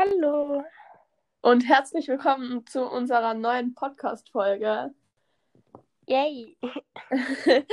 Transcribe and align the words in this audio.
Hallo. 0.00 0.64
Und 1.42 1.68
herzlich 1.68 2.08
willkommen 2.08 2.66
zu 2.66 2.86
unserer 2.86 3.34
neuen 3.34 3.74
Podcast-Folge. 3.74 4.94
Yay. 6.06 6.56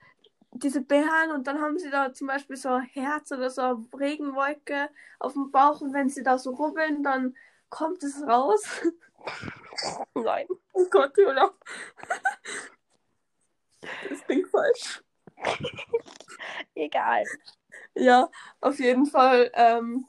diese 0.53 0.83
Bären 0.83 1.31
und 1.33 1.47
dann 1.47 1.61
haben 1.61 1.79
sie 1.79 1.91
da 1.91 2.13
zum 2.13 2.27
Beispiel 2.27 2.57
so 2.57 2.69
ein 2.71 2.85
Herz 2.93 3.33
oder 3.33 3.51
so 3.51 3.63
eine 3.63 3.85
Regenwolke 3.99 4.91
auf 5.19 5.33
dem 5.33 5.51
Bauch 5.51 5.81
und 5.81 5.93
wenn 5.93 6.09
sie 6.09 6.23
da 6.23 6.39
so 6.39 6.51
rubbeln, 6.51 7.03
dann 7.03 7.37
kommt 7.71 8.03
es 8.03 8.23
raus. 8.27 8.63
Nein. 10.15 10.47
Oh 10.73 10.87
Gott, 10.91 11.17
Julia. 11.17 11.51
Das 14.09 14.25
klingt 14.25 14.49
falsch. 14.49 15.03
Egal. 16.75 17.25
Ja, 17.95 18.29
auf 18.61 18.79
jeden 18.79 19.07
Fall 19.07 19.51
ähm, 19.55 20.07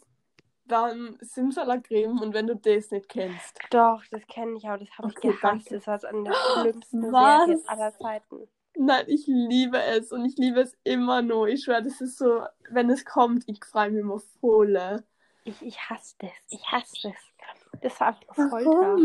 dann 0.72 1.18
Simsalacreme 1.22 2.20
und 2.22 2.34
wenn 2.34 2.48
du 2.48 2.56
das 2.56 2.92
nicht 2.92 3.10
kennst. 3.10 3.60
Doch, 3.72 4.04
das 4.12 4.26
kenne 4.28 4.58
ich, 4.58 4.66
aber 4.68 4.78
das 4.80 4.90
habe 4.98 5.10
Okay, 5.10 5.32
ich 5.32 5.40
gehasst. 5.40 5.44
danke. 5.44 5.76
Das 5.76 5.88
war 5.88 6.04
eine 6.06 6.24
der 6.24 6.34
schlimmsten 6.36 7.12
Was? 7.12 7.46
Serien 7.46 7.68
aller 7.68 7.96
Zeiten. 7.98 8.48
Nein, 8.76 9.06
ich 9.08 9.28
liebe 9.28 9.82
es 9.82 10.12
und 10.12 10.26
ich 10.26 10.38
liebe 10.38 10.62
es 10.62 10.78
immer 10.84 11.22
noch. 11.22 11.46
Ich 11.48 11.64
schwöre, 11.64 11.84
das 11.84 12.02
ist 12.02 12.18
so, 12.18 12.44
wenn 12.70 12.90
es 12.90 13.06
kommt, 13.06 13.44
ich 13.48 13.64
freue 13.66 13.92
mich 13.92 14.00
immer 14.02 14.20
voll. 14.40 15.04
Ich, 15.44 15.62
ich 15.62 15.90
hasse 15.90 16.16
das. 16.20 16.32
Ich 16.50 16.66
hasse 16.72 16.98
das. 17.04 17.82
Das 17.82 18.00
war 18.00 18.08
einfach 18.08 18.38
nur 18.38 18.50
Folter. 18.50 18.98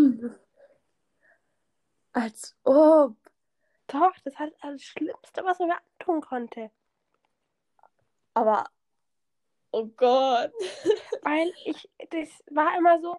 Als 2.12 2.56
ob. 2.64 3.16
Doch, 3.88 4.12
das 4.25 4.38
war 4.38 4.48
das 4.62 4.82
Schlimmste, 4.82 5.44
was 5.44 5.58
man 5.58 5.69
mir 5.69 5.78
antun 5.98 6.20
konnte. 6.20 6.70
Aber, 8.34 8.64
oh 9.75 9.87
Gott. 9.97 10.53
Weil 11.23 11.53
ich, 11.65 11.89
das 12.11 12.29
war 12.51 12.77
immer 12.77 13.01
so, 13.01 13.17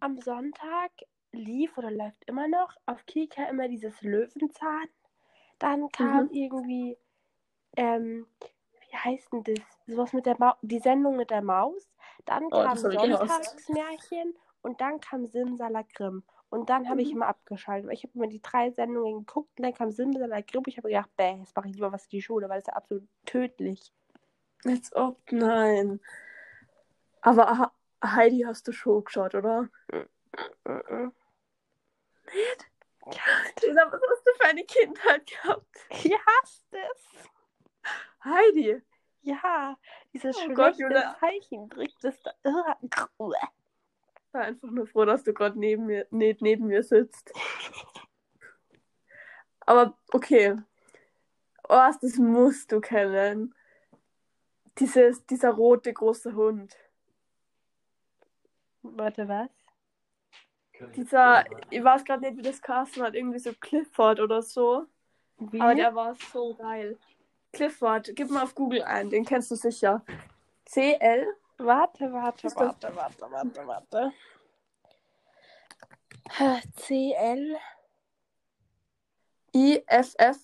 am 0.00 0.18
Sonntag 0.18 0.90
lief 1.32 1.76
oder 1.78 1.90
läuft 1.90 2.24
immer 2.26 2.48
noch 2.48 2.76
auf 2.86 3.04
Kika 3.06 3.44
immer 3.48 3.68
dieses 3.68 4.00
Löwenzahn. 4.02 4.88
Dann 5.58 5.90
kam 5.92 6.26
Mhm. 6.26 6.30
irgendwie, 6.32 6.98
ähm, 7.76 8.26
wie 8.90 8.96
heißt 8.96 9.32
denn 9.32 9.44
das? 9.44 9.60
Sowas 9.86 10.12
mit 10.12 10.26
der 10.26 10.36
Maus, 10.38 10.56
die 10.62 10.78
Sendung 10.78 11.16
mit 11.16 11.30
der 11.30 11.42
Maus. 11.42 11.90
Dann 12.24 12.44
Oh, 12.50 12.50
kam. 12.50 12.76
Sonntagsmärchen 12.76 14.34
und 14.62 14.80
dann 14.80 15.00
kam 15.00 15.26
Simsalakrim. 15.26 16.22
Und 16.50 16.70
dann 16.70 16.88
habe 16.88 17.02
ich 17.02 17.08
Mhm. 17.08 17.16
immer 17.16 17.26
abgeschaltet. 17.26 17.88
weil 17.88 17.94
Ich 17.94 18.04
habe 18.04 18.12
immer 18.14 18.28
die 18.28 18.40
drei 18.40 18.70
Sendungen 18.70 19.26
geguckt 19.26 19.58
und 19.58 19.64
dann 19.64 19.74
kam 19.74 19.90
Simsalakrim. 19.90 20.62
Ich 20.66 20.76
habe 20.78 20.88
gedacht, 20.88 21.10
bäh, 21.16 21.36
jetzt 21.38 21.56
mache 21.56 21.68
ich 21.68 21.74
lieber 21.74 21.92
was 21.92 22.04
für 22.04 22.10
die 22.10 22.22
Schule, 22.22 22.48
weil 22.48 22.58
das 22.58 22.64
ist 22.64 22.68
ja 22.68 22.74
absolut 22.74 23.08
tödlich. 23.26 23.92
Als 24.64 24.94
ob, 24.94 25.20
nein. 25.30 26.00
Aber 27.20 27.72
Heidi 28.02 28.44
hast 28.46 28.66
du 28.68 28.72
schon 28.72 29.04
geschaut, 29.04 29.34
oder? 29.34 29.68
Mhm. 29.92 31.12
Julia, 33.62 33.92
was 33.92 34.00
hast 34.10 34.26
du 34.26 34.32
für 34.38 34.44
eine 34.46 34.64
Kindheit 34.64 35.26
gehabt? 35.26 35.66
Ich 35.90 36.12
hasse 36.12 36.78
es. 36.92 37.30
Heidi. 38.24 38.82
Ja, 39.22 39.76
dieses 40.12 40.36
Oh 40.36 40.48
Gott, 40.54 40.76
Julia. 40.76 41.16
Zeichentrick, 41.18 41.92
das 42.00 42.14
da. 42.22 42.78
Ugh. 43.18 43.34
Ich 44.26 44.34
war 44.34 44.42
einfach 44.42 44.70
nur 44.70 44.86
froh, 44.86 45.04
dass 45.04 45.24
du 45.24 45.32
gerade 45.32 45.58
neben 45.58 45.86
mir, 45.86 46.06
nicht 46.10 46.42
neben 46.42 46.66
mir 46.66 46.82
sitzt. 46.82 47.32
Aber 49.60 49.96
okay. 50.12 50.56
Was, 51.68 51.98
das 52.00 52.16
musst 52.16 52.72
du 52.72 52.80
kennen. 52.80 53.54
Dieses, 54.78 55.24
dieser 55.26 55.50
rote 55.50 55.92
große 55.92 56.34
Hund. 56.34 56.76
Warte, 58.82 59.28
was? 59.28 59.48
Dieser, 60.96 61.44
ich 61.70 61.82
weiß 61.82 62.04
gerade 62.04 62.22
nicht, 62.22 62.36
wie 62.36 62.42
das 62.42 62.60
Carsten 62.60 63.02
hat, 63.02 63.14
irgendwie 63.14 63.38
so 63.38 63.52
Clifford 63.60 64.20
oder 64.20 64.42
so. 64.42 64.86
Wie? 65.38 65.60
Aber 65.60 65.74
der 65.74 65.94
war 65.94 66.14
so 66.14 66.54
geil. 66.54 66.98
Clifford, 67.52 68.10
gib 68.14 68.30
mal 68.30 68.42
auf 68.42 68.54
Google 68.54 68.82
ein, 68.82 69.08
den 69.10 69.24
kennst 69.24 69.50
du 69.50 69.54
sicher. 69.54 70.04
C-L? 70.64 71.26
Warte, 71.58 72.12
warte, 72.12 72.48
warte, 72.56 72.96
warte, 72.96 73.30
warte, 73.30 73.66
warte. 73.66 74.12
CL 76.76 77.56
I-F-F 79.54 80.38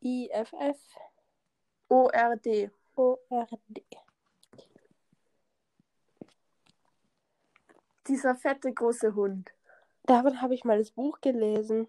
IFF 0.00 0.78
O-R-D. 1.88 2.70
ORD. 2.96 3.84
Dieser 8.08 8.34
fette 8.34 8.72
große 8.72 9.14
Hund. 9.14 9.52
Davon 10.04 10.40
habe 10.40 10.54
ich 10.54 10.64
mal 10.64 10.78
das 10.78 10.92
Buch 10.92 11.20
gelesen. 11.20 11.88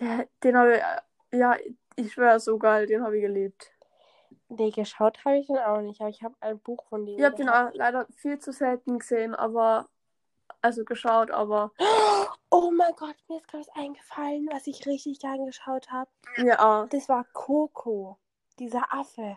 Der, 0.00 0.28
den 0.42 0.56
habe 0.56 0.76
ich, 0.76 1.38
ja, 1.38 1.56
ich 1.96 2.12
schwöre, 2.12 2.40
so 2.40 2.58
geil, 2.58 2.86
den 2.86 3.02
habe 3.02 3.16
ich 3.16 3.22
geliebt. 3.22 3.72
Nee, 4.48 4.70
geschaut 4.70 5.24
habe 5.24 5.38
ich 5.38 5.46
den 5.46 5.58
auch 5.58 5.80
nicht, 5.80 6.00
aber 6.00 6.10
ich 6.10 6.22
habe 6.22 6.34
ein 6.40 6.58
Buch 6.58 6.84
von 6.88 7.04
dem. 7.04 7.18
Ich 7.18 7.24
habe 7.24 7.36
den 7.36 7.48
auch 7.48 7.70
leider 7.74 8.06
viel 8.16 8.38
zu 8.38 8.52
selten 8.52 8.98
gesehen, 8.98 9.34
aber, 9.34 9.88
also 10.62 10.84
geschaut, 10.84 11.30
aber, 11.30 11.72
Oh 12.50 12.70
mein 12.70 12.94
Gott, 12.96 13.16
mir 13.28 13.38
ist 13.38 13.48
gerade 13.48 13.66
was 13.66 13.76
eingefallen, 13.76 14.48
was 14.50 14.66
ich 14.66 14.86
richtig 14.86 15.20
gern 15.20 15.44
geschaut 15.44 15.90
habe. 15.90 16.10
ja. 16.38 16.86
Das 16.86 17.08
war 17.08 17.24
Coco, 17.32 18.18
dieser 18.58 18.94
Affe. 18.94 19.36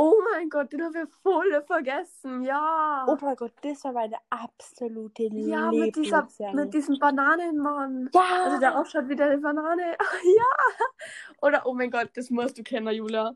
Oh 0.00 0.14
mein 0.32 0.48
Gott, 0.48 0.72
den 0.72 0.84
habe 0.84 1.00
ich 1.00 1.14
voll 1.24 1.60
vergessen, 1.66 2.44
ja. 2.44 3.04
Oh 3.08 3.16
mein 3.20 3.34
Gott, 3.34 3.52
das 3.62 3.82
war 3.82 3.92
meine 3.92 4.16
absolute 4.30 5.24
ja, 5.24 5.72
mit, 5.72 5.96
dieser, 5.96 6.28
mit 6.52 6.72
diesem 6.72 7.00
Bananenmann. 7.00 8.08
ja, 8.14 8.44
Also 8.44 8.60
der 8.60 8.78
ausschaut 8.78 9.08
wie 9.08 9.16
der 9.16 9.36
Banane. 9.38 9.96
ja. 10.38 10.86
Oder, 11.42 11.66
oh 11.66 11.74
mein 11.74 11.90
Gott, 11.90 12.10
das 12.14 12.30
musst 12.30 12.56
du 12.56 12.62
kennen, 12.62 12.94
Julia. 12.94 13.34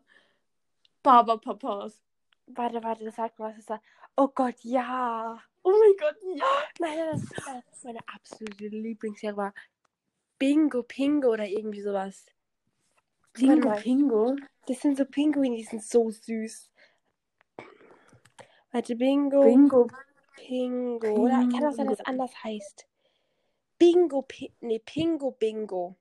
Barberpapas. 1.03 2.01
Warte, 2.47 2.81
warte, 2.85 3.11
sag 3.11 3.37
mal, 3.41 3.51
was 3.51 3.59
ist 3.59 3.71
da? 3.71 3.81
Oh 4.17 4.29
Gott, 4.29 4.61
ja. 4.61 5.43
Oh 5.65 5.71
mein 5.71 5.97
Gott, 5.99 6.17
ja. 6.37 6.45
Nein, 6.79 6.99
das, 7.11 7.23
das 7.45 7.77
ist 7.77 7.85
meine 7.85 8.01
absolute 8.07 8.69
Lieblingsserie. 8.69 9.37
War 9.37 9.55
Bingo 10.39 10.85
Pingo 10.85 11.31
oder 11.31 11.47
irgendwie 11.47 11.81
sowas. 11.81 12.27
Bingo 13.33 13.69
mal. 13.69 13.81
Pingo. 13.81 14.37
Das 14.67 14.81
sind 14.81 14.97
so 14.97 15.05
Pinguine, 15.05 15.57
die 15.57 15.65
sind 15.65 15.83
so 15.83 16.11
süß. 16.11 16.71
Warte, 18.71 18.97
Bingo, 18.97 19.43
Bingo. 19.43 19.89
Pingo. 20.37 21.09
Oder 21.09 21.49
kann 21.51 21.61
das 21.61 21.77
sein, 21.77 21.87
dass 21.89 22.01
es 22.01 22.07
anders 22.07 22.33
heißt? 22.43 22.87
Bingo, 23.79 24.23
Pi 24.23 24.53
nee, 24.61 24.79
Pingo 24.79 25.33
Bingo. 25.33 25.97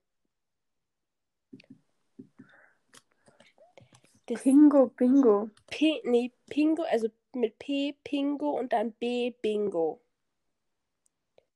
Das 4.28 4.44
Pingo 4.44 4.88
Bingo. 4.88 5.50
P, 5.68 6.01
nee, 6.06 6.31
Pingo, 6.50 6.83
also 6.83 7.10
mit 7.33 7.57
P, 7.60 7.98
Pingo 8.04 8.51
und 8.57 8.72
dann 8.72 8.94
B, 8.94 9.31
Bingo. 9.42 10.01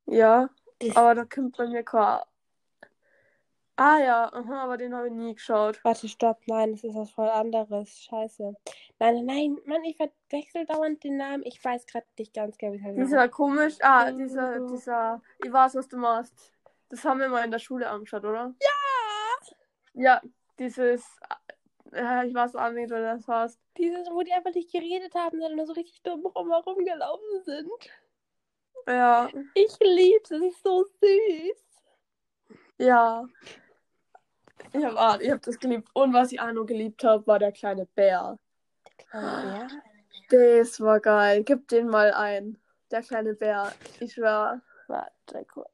Ja, 0.08 0.50
Das, 0.80 0.96
aber 0.96 1.16
da 1.16 1.26
kommt 1.26 1.58
bei 1.58 1.68
mir 1.68 1.84
kein. 1.84 2.22
Ah 3.78 4.00
ja, 4.00 4.34
aha, 4.34 4.64
aber 4.64 4.78
den 4.78 4.96
habe 4.96 5.08
ich 5.08 5.14
nie 5.14 5.36
geschaut. 5.36 5.84
warte, 5.84 6.08
stopp, 6.08 6.40
nein, 6.48 6.72
das 6.72 6.84
ist 6.86 6.96
was 6.96 7.12
voll 7.12 7.28
anderes. 7.30 7.90
Scheiße. 8.04 8.56
Nein, 9.00 9.16
nein, 9.16 9.26
nein, 9.26 9.58
Mann, 9.66 9.84
ich 9.84 9.98
verwechsel 9.98 10.66
dauernd 10.66 11.04
den 11.04 11.18
Namen. 11.18 11.44
Ich 11.44 11.64
weiß 11.64 11.86
gerade 11.86 12.06
nicht 12.18 12.34
ganz 12.34 12.58
genau, 12.58 12.74
wie 12.74 12.78
es 12.78 12.84
heißt. 12.84 12.98
Dieser 12.98 13.28
komisch, 13.30 13.74
ah, 13.82 14.12
dieser, 14.12 14.62
dieser, 14.68 15.22
ich 15.44 15.52
weiß, 15.52 15.76
was 15.76 15.90
du 15.90 15.98
machst. 15.98 16.54
Das 16.90 17.04
haben 17.04 17.20
wir 17.20 17.28
mal 17.28 17.44
in 17.44 17.52
der 17.52 17.60
Schule 17.60 17.90
angeschaut, 17.90 18.24
oder? 18.24 18.54
Ja! 18.62 19.48
Ja, 19.98 20.22
dieses, 20.60 21.04
äh, 21.92 22.28
ich 22.28 22.34
weiß 22.34 22.56
auch 22.56 22.72
nicht, 22.72 22.90
wie 22.90 22.94
das 22.96 23.28
heißt. 23.28 23.60
Dieses, 23.78 24.10
wo 24.10 24.22
die 24.22 24.32
einfach 24.32 24.54
nicht 24.54 24.72
geredet 24.72 25.14
haben, 25.16 25.38
sondern 25.40 25.58
nur 25.58 25.66
so 25.66 25.74
richtig 25.74 26.02
dumm 26.04 26.26
rumherum 26.26 26.78
gelaufen 26.78 27.44
sind. 27.44 27.70
Ja, 28.88 29.30
Ich 29.54 29.78
lieb's, 29.82 30.32
es 30.32 30.42
ist 30.44 30.64
so 30.64 30.84
süß. 30.84 32.58
ja. 32.78 33.26
Ich 34.78 34.84
habe 34.84 35.00
ah, 35.00 35.18
ich 35.20 35.32
hab 35.32 35.42
das 35.42 35.60
geliebt. 35.60 35.90
Und 35.94 36.14
was 36.14 36.32
ich 36.32 36.40
auch 36.40 36.52
noch 36.52 36.66
geliebt 36.66 37.04
habe, 37.04 37.26
war 37.28 37.40
der 37.40 37.52
kleine 37.52 37.86
Bär. 37.86 38.38
Ja. 39.14 39.68
Das 40.30 40.82
war 40.82 41.00
geil. 41.00 41.44
Gib 41.44 41.68
den 41.68 41.88
mal 41.88 42.14
ein. 42.14 42.58
Der 42.92 43.02
kleine 43.02 43.34
Bär. 43.34 43.72
Ich 44.00 44.20
war. 44.20 44.62
Warte 44.88 45.46
kurz. 45.46 45.72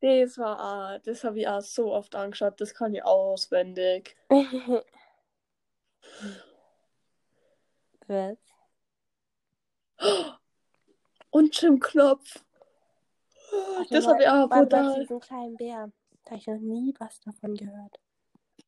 Das 0.00 0.36
war, 0.38 0.58
ah, 0.58 0.98
das 0.98 1.22
habe 1.22 1.38
ich 1.38 1.46
auch 1.46 1.60
so 1.60 1.92
oft 1.92 2.14
angeschaut. 2.16 2.60
Das 2.60 2.74
kann 2.74 2.92
ich 2.94 3.04
auswendig. 3.04 4.16
Was? 8.08 8.36
Und 11.30 11.60
Jim 11.60 11.78
Knopf. 11.78 12.42
Das 13.90 14.06
habe 14.06 14.22
ich 14.22 14.28
auch 14.28 14.50
Warte, 14.50 14.76
brutal. 14.76 15.00
diesen 15.00 15.20
kleinen 15.20 15.56
Bär. 15.56 15.92
Habe 16.32 16.40
ich 16.40 16.46
noch 16.46 16.60
nie 16.60 16.94
was 16.98 17.20
davon 17.20 17.54
gehört. 17.54 18.00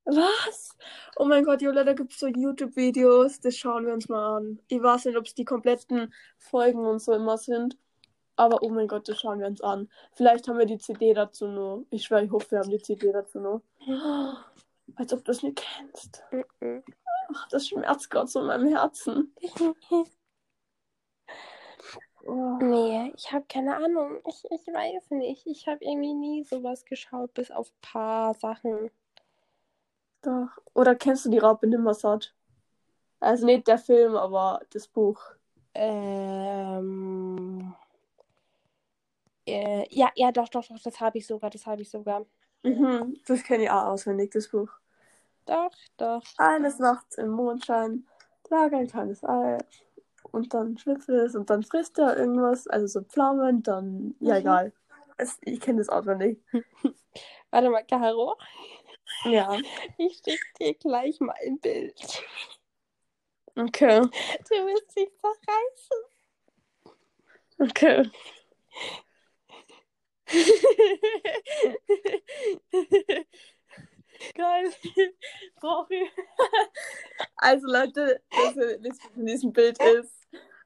Was? 0.05 0.77
Oh 1.17 1.25
mein 1.25 1.47
Gott, 1.47 1.63
Jola, 1.63 1.83
da 1.83 1.95
gibt 1.95 2.13
es 2.13 2.19
so 2.19 2.27
YouTube-Videos, 2.27 3.41
das 3.41 3.57
schauen 3.57 3.87
wir 3.87 3.95
uns 3.95 4.11
mal 4.11 4.37
an. 4.37 4.61
Ich 4.69 4.83
weiß 4.83 5.07
nicht, 5.07 5.17
ob 5.17 5.25
es 5.25 5.33
die 5.33 5.47
kompletten 5.47 6.13
Folgen 6.37 6.85
und 6.85 6.99
so 6.99 7.15
immer 7.15 7.39
sind. 7.39 7.79
Aber 8.37 8.63
oh 8.63 8.69
mein 8.69 8.87
Gott, 8.87 9.09
das 9.09 9.19
schauen 9.19 9.41
wir 9.41 9.47
uns 9.47 9.63
an. 9.63 9.89
Vielleicht 10.13 10.47
haben 10.47 10.59
wir 10.59 10.67
die 10.67 10.77
CD 10.77 11.15
dazu 11.15 11.47
noch. 11.47 11.87
Ich 11.89 12.05
schwöre, 12.05 12.27
ich 12.27 12.33
hoffe, 12.33 12.51
wir 12.51 12.59
haben 12.59 12.69
die 12.69 12.83
CD 12.83 13.11
dazu 13.13 13.41
noch. 13.41 13.63
Als 14.97 15.15
ob 15.15 15.21
du 15.21 15.33
das 15.33 15.43
nicht 15.43 15.57
kennst. 15.57 16.23
Ach, 17.35 17.49
das 17.49 17.69
schmerzt 17.69 18.11
gerade 18.11 18.29
so 18.29 18.41
in 18.41 18.47
meinem 18.49 18.77
Herzen. 18.77 19.33
Oh. 22.27 22.59
Nee, 22.61 23.13
ich 23.17 23.33
habe 23.33 23.45
keine 23.49 23.77
Ahnung. 23.77 24.19
Ich, 24.27 24.45
ich 24.51 24.67
weiß 24.67 25.11
nicht. 25.11 25.47
Ich 25.47 25.67
habe 25.67 25.85
irgendwie 25.85 26.15
nie 26.15 26.45
sowas 26.45 26.85
geschaut, 26.85 27.35
bis 27.35 27.51
auf 27.51 27.69
ein 27.69 27.81
paar 27.83 28.35
Sachen. 28.35 28.91
Doch. 30.23 30.49
Oder 30.73 30.95
kennst 30.95 31.27
du 31.27 31.31
die 31.31 31.39
Raupe 31.39 31.67
Nimmersatt? 31.67 32.35
Also 33.21 33.45
nicht 33.45 33.69
der 33.69 33.79
Film, 33.79 34.17
aber 34.17 34.61
das 34.71 34.89
Buch. 34.89 35.21
Ähm. 35.75 37.75
Äh, 39.47 39.87
ja, 39.95 40.11
ja, 40.15 40.33
doch, 40.33 40.49
doch, 40.49 40.67
doch, 40.67 40.81
das 40.83 41.01
habe 41.01 41.19
ich 41.19 41.27
sogar, 41.27 41.51
das 41.51 41.67
habe 41.67 41.83
ich 41.83 41.91
sogar. 41.91 42.25
Mhm, 42.63 43.19
das 43.27 43.43
kenne 43.43 43.65
ich 43.65 43.71
auch 43.71 43.85
auswendig, 43.85 44.31
das 44.31 44.49
Buch. 44.49 44.71
Doch, 45.45 45.73
doch. 45.99 46.23
Eines 46.39 46.79
Nachts 46.79 47.19
im 47.19 47.29
Mondschein 47.29 48.07
lag 48.49 48.73
ein 48.73 48.87
kleines 48.87 49.23
Ei 49.25 49.59
und 50.35 50.53
dann 50.55 50.77
schlüpft 50.79 51.09
es 51.09 51.35
und 51.35 51.49
dann 51.51 51.63
frisst 51.63 51.99
er 51.99 52.17
irgendwas, 52.19 52.67
also 52.67 52.87
so 52.87 53.01
Pflaumen, 53.03 53.63
dann, 53.63 54.15
ja 54.21 54.35
Mhm. 54.35 54.41
egal. 54.41 54.73
Es, 55.17 55.39
ich 55.43 55.61
kenne 55.61 55.79
das 55.79 55.89
auswendig. 55.89 56.39
Warte 57.51 57.71
mal, 57.71 57.85
Caro. 57.85 58.37
Ja. 59.25 59.57
Ich 59.97 60.21
schicke 60.25 60.45
dir 60.59 60.75
gleich 60.75 61.21
mal 61.21 61.35
ein 61.47 61.59
Bild. 61.61 61.95
Okay. 63.57 64.01
Du 64.01 64.11
wirst 64.11 64.97
dich 64.97 65.09
zerreißen. 65.21 66.03
Okay. 67.61 68.11
Geil. 74.35 74.73
Brauche 75.61 75.95
ich. 75.95 76.11
Also 77.37 77.67
Leute, 77.67 78.21
das, 78.31 78.55
das 78.55 78.99
in 79.17 79.27
diesem 79.27 79.53
Bild 79.53 79.79
ist, 79.83 80.14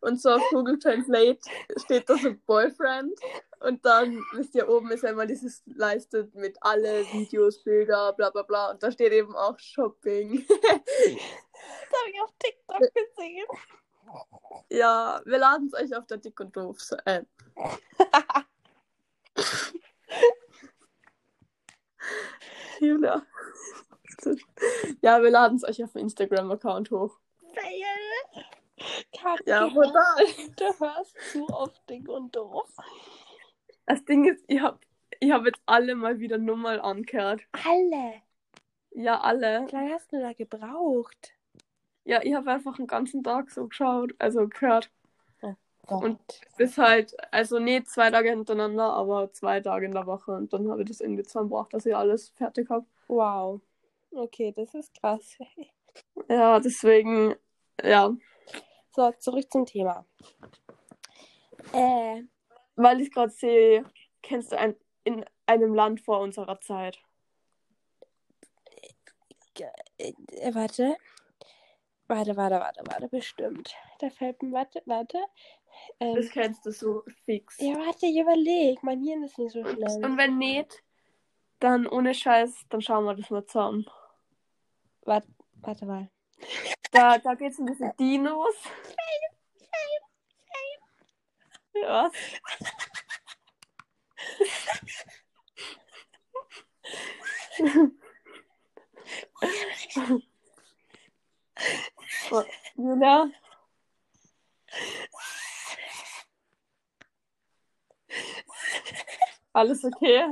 und 0.00 0.20
so 0.20 0.30
auf 0.30 0.42
Google 0.50 0.78
Translate 0.78 1.38
steht 1.76 2.08
da 2.08 2.16
so 2.16 2.34
Boyfriend 2.46 3.18
und 3.60 3.84
dann, 3.84 4.22
wisst 4.34 4.54
ihr, 4.54 4.68
oben 4.68 4.90
ist 4.90 5.04
immer 5.04 5.26
dieses 5.26 5.62
Leistet 5.66 6.34
mit 6.34 6.56
alle 6.60 7.04
Videos, 7.12 7.62
Bilder, 7.62 8.12
bla 8.12 8.30
bla 8.30 8.42
bla 8.42 8.70
und 8.70 8.82
da 8.82 8.90
steht 8.90 9.12
eben 9.12 9.34
auch 9.36 9.58
Shopping. 9.58 10.46
Das 11.90 12.00
habe 12.00 12.10
ich 12.12 12.20
auf 12.22 12.32
TikTok 12.38 12.80
gesehen. 12.94 13.46
ja, 14.70 15.20
wir 15.24 15.38
laden 15.38 15.66
es 15.66 15.74
euch 15.74 15.96
auf 15.96 16.06
der 16.06 16.18
Dick 16.18 16.38
und 16.38 16.56
Doof 16.56 16.78
App. 17.04 17.26
Julia. 22.80 23.26
Ja, 25.00 25.22
wir 25.22 25.30
laden 25.30 25.56
es 25.56 25.64
euch 25.64 25.82
auf 25.82 25.92
dem 25.92 26.02
Instagram-Account 26.02 26.90
hoch. 26.90 27.18
Fail. 27.54 28.44
Katja, 29.12 29.66
Ja, 29.66 29.68
total. 29.68 30.26
du 30.56 30.64
hörst 30.80 31.16
zu 31.32 31.46
auf 31.46 31.72
dick 31.88 32.08
und 32.08 32.34
doof. 32.34 32.68
Das 33.86 34.04
Ding 34.04 34.24
ist, 34.26 34.44
ich 34.48 34.60
habe 34.60 34.78
ich 35.20 35.32
hab 35.32 35.44
jetzt 35.46 35.60
alle 35.66 35.94
mal 35.94 36.18
wieder 36.20 36.38
nur 36.38 36.56
mal 36.56 36.80
angehört. 36.80 37.42
Alle. 37.52 38.22
Ja, 38.90 39.20
alle. 39.20 39.66
Wie 39.66 39.72
lange 39.74 39.94
hast 39.94 40.12
du 40.12 40.20
da 40.20 40.32
gebraucht? 40.32 41.34
Ja, 42.04 42.22
ich 42.22 42.34
habe 42.34 42.50
einfach 42.50 42.76
den 42.76 42.86
ganzen 42.86 43.22
Tag 43.22 43.50
so 43.50 43.68
geschaut, 43.68 44.14
also 44.18 44.48
gehört. 44.48 44.90
Gott. 45.88 46.04
Und 46.04 46.18
bis 46.58 46.76
halt, 46.76 47.16
also 47.32 47.58
nicht 47.58 47.88
zwei 47.88 48.10
Tage 48.10 48.28
hintereinander, 48.28 48.92
aber 48.92 49.32
zwei 49.32 49.60
Tage 49.60 49.86
in 49.86 49.92
der 49.92 50.06
Woche. 50.06 50.32
Und 50.32 50.52
dann 50.52 50.70
habe 50.70 50.82
ich 50.82 50.88
das 50.88 51.00
irgendwie 51.00 51.22
zusammengebracht, 51.22 51.72
dass 51.72 51.86
ich 51.86 51.96
alles 51.96 52.28
fertig 52.28 52.68
habe. 52.68 52.84
Wow. 53.08 53.62
Okay, 54.10 54.52
das 54.54 54.74
ist 54.74 54.94
krass. 55.00 55.36
Ja, 56.28 56.60
deswegen, 56.60 57.34
ja. 57.82 58.14
So, 58.94 59.12
zurück 59.18 59.50
zum 59.50 59.66
Thema. 59.66 60.04
Äh, 61.72 62.22
Weil 62.76 63.00
ich 63.00 63.10
gerade 63.10 63.30
sehe, 63.30 63.84
kennst 64.22 64.52
du 64.52 64.58
ein, 64.58 64.76
in 65.04 65.24
einem 65.46 65.74
Land 65.74 66.00
vor 66.00 66.20
unserer 66.20 66.60
Zeit? 66.60 66.98
äh, 69.98 70.54
warte. 70.54 70.96
Warte, 72.06 72.36
warte, 72.36 72.54
warte, 72.58 72.82
warte, 72.86 73.08
bestimmt. 73.08 73.74
Da 73.98 74.08
fällt 74.08 74.42
mir, 74.42 74.52
warte, 74.52 74.82
warte. 74.86 75.18
Ähm, 76.00 76.16
Das 76.16 76.30
kennst 76.30 76.64
du 76.64 76.72
so 76.72 77.02
fix. 77.26 77.56
ja, 77.60 77.74
warte, 77.74 78.06
ich 78.06 78.18
überleg. 78.18 78.82
Mein 78.82 79.02
Hirn 79.02 79.24
ist 79.24 79.38
nicht 79.38 79.52
so 79.52 79.62
schnell. 79.62 80.04
Und 80.04 80.16
wenn 80.16 80.38
nicht, 80.38 80.82
dann 81.60 81.86
ohne 81.86 82.14
Scheiß, 82.14 82.64
dann 82.70 82.80
schauen 82.80 83.04
wir 83.04 83.14
das 83.14 83.30
mal 83.30 83.44
zusammen. 83.44 83.86
Warte, 85.02 85.28
warte 85.60 85.86
mal. 85.86 86.10
Da, 86.90 87.18
da 87.18 87.34
geht 87.34 87.52
es 87.52 87.58
um 87.58 87.66
diese 87.66 87.92
Dinos. 87.98 88.54
Ja. 91.74 92.10
So, 102.28 102.44
Julia? 102.76 103.30
Alles 109.52 109.84
okay? 109.84 110.30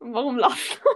Warum 0.00 0.36
lachst 0.38 0.80
du? 0.84 0.90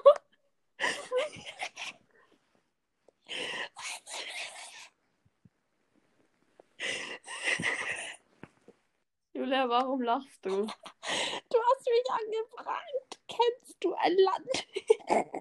Julia, 9.56 9.68
warum 9.70 10.02
lachst 10.02 10.44
du? 10.44 10.50
Du 10.66 11.58
hast 11.62 11.88
mich 11.88 12.10
angefragt. 12.10 13.20
Kennst 13.26 13.76
du 13.80 13.94
ein 13.94 14.14
Land 14.18 14.66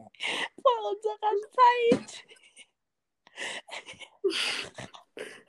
vor 0.62 0.92
unserer 0.92 1.36
Zeit? 1.52 2.24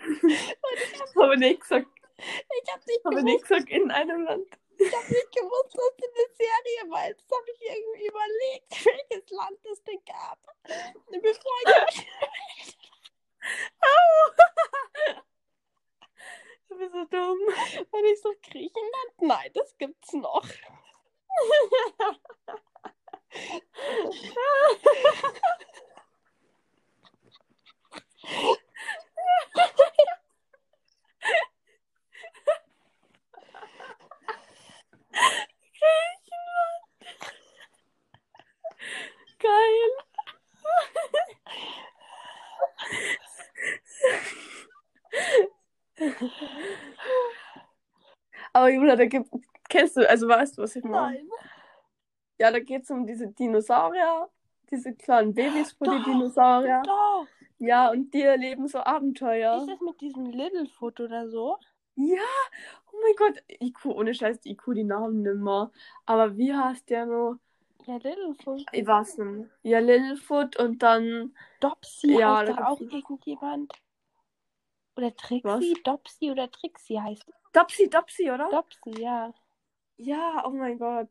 Ich 0.02 1.16
habe 1.16 1.36
nicht 1.38 1.60
gesagt, 1.60 1.86
Ich 2.28 2.72
habe 2.72 2.82
nicht, 2.86 3.04
habe 3.04 3.14
gewusst- 3.14 3.24
nicht 3.24 3.42
gesagt 3.42 3.70
in 3.70 3.90
einem 3.92 4.24
Land. 4.24 4.48
ich 4.78 4.92
hab 4.92 5.08
nicht 5.08 5.32
gewusst, 5.32 5.74
dass 5.76 5.96
das 5.96 6.10
eine 6.10 6.34
Serie 6.36 6.90
war. 6.90 7.06
Jetzt 7.08 7.30
habe 7.30 7.50
ich 7.52 7.60
irgendwie 7.62 8.06
überlegt, 8.08 8.84
welches 8.84 9.30
Land 9.30 9.64
es 9.70 9.82
denn 9.84 10.04
gab. 10.04 10.38
Bevor 11.08 11.54
ich 11.92 12.06
Du 16.68 16.78
bist 16.78 16.92
so 16.92 17.04
dumm. 17.04 17.38
Und 17.90 18.04
ich 18.04 18.20
so, 18.20 18.34
Griechenland? 18.42 19.20
Nein, 19.20 19.50
das 19.54 19.76
gibt's 19.78 20.12
noch. 20.12 20.46
Aber 48.66 48.74
Julia, 48.74 48.96
da 48.96 49.06
gibt, 49.06 49.30
kennst 49.68 49.96
du, 49.96 50.08
also 50.08 50.26
weißt 50.26 50.58
du, 50.58 50.62
was 50.62 50.74
ich 50.74 50.82
meine? 50.82 51.18
Nein. 51.18 51.28
Ja, 52.40 52.50
da 52.50 52.58
geht 52.58 52.82
es 52.82 52.90
um 52.90 53.06
diese 53.06 53.28
Dinosaurier, 53.28 54.28
diese 54.72 54.92
kleinen 54.92 55.34
Babys 55.34 55.70
von 55.72 55.88
den 55.88 56.02
Dinosaurier. 56.02 56.82
Doch. 56.84 57.28
Ja, 57.58 57.90
und 57.90 58.12
die 58.12 58.22
erleben 58.22 58.66
so 58.66 58.80
Abenteuer. 58.80 59.58
Ist 59.58 59.68
das 59.68 59.80
mit 59.80 60.00
diesem 60.00 60.26
Littlefoot 60.26 60.98
oder 60.98 61.28
so? 61.28 61.58
Ja, 61.94 62.26
oh 62.92 62.96
mein 63.00 63.14
Gott, 63.16 63.42
IQ, 63.62 63.86
ohne 63.86 64.12
Scheiß, 64.12 64.44
IQ, 64.44 64.74
die 64.74 64.82
Namen 64.82 65.22
nimmer. 65.22 65.70
Aber 66.04 66.36
wie 66.36 66.52
heißt 66.52 66.90
der 66.90 67.06
noch? 67.06 67.36
Ja, 67.86 67.98
Littlefoot. 67.98 68.64
Ich 68.72 68.84
weiß 68.84 69.18
nicht. 69.18 69.48
Ja, 69.62 69.78
Littlefoot 69.78 70.58
und 70.58 70.82
dann, 70.82 71.36
Dopsy 71.60 72.18
Ja, 72.18 72.38
heißt 72.38 72.58
da 72.58 72.66
auch 72.66 72.80
irgendjemand. 72.80 73.72
Oder 74.96 75.14
Trixie? 75.14 75.44
Was? 75.44 75.64
Dopsy 75.84 76.32
oder 76.32 76.50
Trixie 76.50 77.00
heißt 77.00 77.30
Dopsy, 77.56 77.88
Dopsy, 77.88 78.30
oder? 78.30 78.50
Dopsy, 78.50 79.00
ja. 79.00 79.32
Ja, 79.96 80.44
oh 80.46 80.50
mein 80.50 80.78
Gott. 80.78 81.08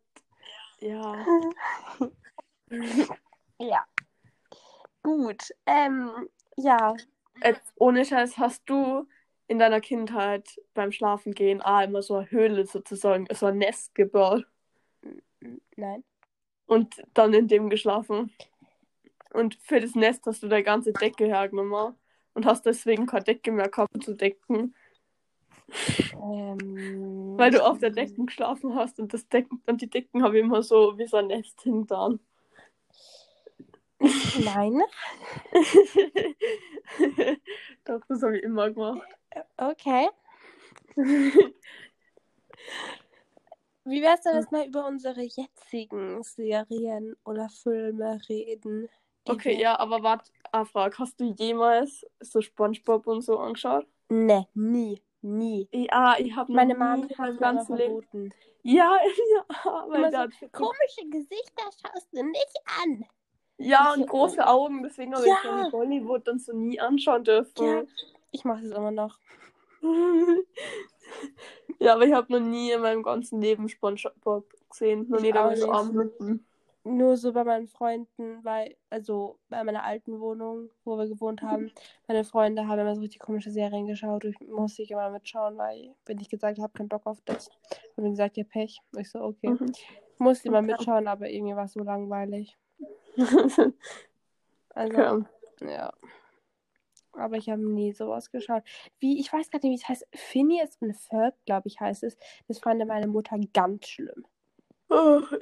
Ja. 0.79 1.25
Ja. 3.57 3.85
Gut. 5.01 5.43
Ähm, 5.65 6.27
ja. 6.57 6.93
Jetzt, 7.41 7.71
ohne 7.75 8.03
Scheiß, 8.03 8.37
hast 8.37 8.63
du 8.65 9.07
in 9.47 9.59
deiner 9.59 9.79
Kindheit 9.79 10.59
beim 10.73 10.91
Schlafen 10.91 11.33
gehen 11.33 11.61
ah, 11.61 11.83
immer 11.83 12.01
so 12.01 12.15
eine 12.15 12.31
Höhle 12.31 12.65
sozusagen, 12.65 13.27
so 13.31 13.45
ein 13.45 13.59
Nest 13.59 13.95
gebaut 13.95 14.45
Nein. 15.77 16.03
und 16.65 17.01
dann 17.13 17.33
in 17.33 17.47
dem 17.47 17.69
geschlafen. 17.69 18.33
Und 19.31 19.55
für 19.61 19.79
das 19.79 19.95
Nest 19.95 20.25
hast 20.25 20.43
du 20.43 20.49
deine 20.49 20.63
ganze 20.63 20.91
Decke 20.91 21.27
hergenommen 21.27 21.95
und 22.33 22.45
hast 22.45 22.65
deswegen 22.65 23.05
keine 23.05 23.23
Decke 23.23 23.51
mehr 23.51 23.69
gehabt 23.69 24.03
zu 24.03 24.15
decken, 24.15 24.75
Ähm, 25.69 27.33
weil 27.37 27.51
du 27.51 27.63
auf 27.65 27.79
der 27.79 27.89
Decke 27.89 28.25
geschlafen 28.25 28.75
hast 28.75 28.99
und 28.99 29.13
das 29.13 29.27
Decken 29.27 29.61
und 29.67 29.81
die 29.81 29.89
Decken 29.89 30.23
habe 30.23 30.37
ich 30.37 30.43
immer 30.43 30.63
so 30.63 30.97
wie 30.97 31.07
so 31.07 31.17
ein 31.17 31.27
Nest 31.27 31.61
hintan. 31.61 32.19
Nein. 33.99 34.81
Doch, 37.85 38.01
das 38.07 38.21
habe 38.21 38.37
ich 38.37 38.43
immer 38.43 38.69
gemacht. 38.71 39.07
Okay. 39.57 40.09
Wie 43.87 44.01
wär's 44.01 44.21
denn, 44.21 44.35
dass 44.35 44.51
mal 44.51 44.67
über 44.67 44.87
unsere 44.87 45.21
jetzigen 45.21 46.23
Serien 46.23 47.15
oder 47.23 47.49
Filme 47.49 48.19
reden? 48.27 48.89
Okay, 49.25 49.49
wir- 49.51 49.59
ja, 49.59 49.79
aber 49.79 50.01
warte, 50.03 50.31
eine 50.51 50.65
Frage. 50.65 50.97
Hast 50.97 51.19
du 51.19 51.25
jemals 51.37 52.05
so 52.19 52.41
Spongebob 52.41 53.05
und 53.07 53.21
so 53.21 53.37
angeschaut? 53.39 53.87
Ne, 54.09 54.47
nie. 54.53 55.01
Nie. 55.25 55.67
Ja, 55.71 56.15
ich 56.19 56.35
habe 56.35 56.53
Meine 56.53 56.73
in 56.73 56.79
hat 57.17 57.39
ganzen 57.39 57.75
Leben. 57.77 58.03
verboten. 58.03 58.33
Ja, 58.61 58.95
ja, 59.35 59.85
weil 59.87 60.11
der 60.11 60.29
so, 60.39 60.47
komische 60.49 61.09
Gesichter 61.09 61.63
schaust 61.81 62.07
du 62.11 62.23
nicht 62.23 62.53
an. 62.83 63.05
Ja, 63.57 63.93
und 63.93 64.07
große 64.07 64.45
Augen, 64.45 64.83
deswegen 64.83 65.15
habe 65.15 65.25
Ja. 65.25 65.33
ich 65.33 65.65
so 65.65 65.71
Bollywood 65.71 66.27
und 66.29 66.41
so 66.43 66.53
nie 66.53 66.79
anschauen 66.79 67.23
dürfen. 67.23 67.65
Ja. 67.65 67.83
Ich 68.31 68.45
mache 68.45 68.61
das 68.63 68.71
immer 68.77 68.91
noch. 68.91 69.17
ja, 71.79 71.95
aber 71.95 72.05
ich 72.05 72.13
habe 72.13 72.31
noch 72.31 72.39
nie 72.39 72.71
in 72.71 72.81
meinem 72.81 73.01
ganzen 73.01 73.41
Leben 73.41 73.67
SpongeBob 73.67 74.45
gesehen. 74.69 75.09
Noch 75.09 75.21
nie 75.21 75.31
damit 75.31 75.57
so 75.57 75.65
nicht. 76.19 76.41
Nur 76.87 77.17
so 77.17 77.33
bei 77.33 77.43
meinen 77.43 77.67
Freunden, 77.67 78.43
weil, 78.43 78.75
also 78.91 79.39
bei 79.49 79.63
meiner 79.63 79.83
alten 79.83 80.19
Wohnung, 80.19 80.69
wo 80.83 80.97
wir 80.99 81.07
gewohnt 81.07 81.41
haben, 81.41 81.71
meine 82.07 82.23
Freunde 82.23 82.67
haben 82.67 82.79
immer 82.79 82.93
so 82.93 83.01
richtig 83.01 83.19
komische 83.19 83.49
Serien 83.49 83.87
geschaut. 83.87 84.23
Ich 84.23 84.39
musste 84.41 84.83
ich 84.83 84.91
immer 84.91 85.09
mitschauen, 85.09 85.57
weil, 85.57 85.95
wenn 86.05 86.19
ich 86.19 86.29
gesagt 86.29 86.59
habe, 86.59 86.71
keinen 86.73 86.89
Bock 86.89 87.07
auf 87.07 87.19
das, 87.25 87.49
haben 87.97 88.03
die 88.03 88.11
gesagt, 88.11 88.37
ja, 88.37 88.43
Pech. 88.43 88.81
Ich 88.97 89.09
so, 89.09 89.19
okay. 89.19 89.49
Mhm. 89.49 89.73
Musste 90.19 90.47
immer 90.47 90.61
mitschauen, 90.61 91.07
aber 91.07 91.27
irgendwie 91.27 91.55
war 91.55 91.65
es 91.65 91.73
so 91.73 91.81
langweilig. 91.81 92.55
Also, 94.77 94.97
okay. 94.97 95.25
ja. 95.61 95.93
Aber 97.13 97.37
ich 97.37 97.49
habe 97.49 97.61
nie 97.61 97.93
sowas 97.93 98.29
geschaut. 98.29 98.63
Wie, 98.99 99.19
ich 99.19 99.31
weiß 99.31 99.49
gar 99.49 99.59
nicht, 99.63 99.71
wie 99.71 99.75
es 99.75 99.87
heißt. 99.87 100.05
Phineas 100.13 100.75
und 100.81 100.93
Ferb, 100.97 101.33
glaube 101.45 101.69
ich, 101.69 101.79
heißt 101.79 102.03
es. 102.03 102.17
Das 102.49 102.59
fand 102.59 102.85
meine 102.85 103.07
Mutter 103.07 103.37
ganz 103.53 103.87
schlimm. 103.87 104.25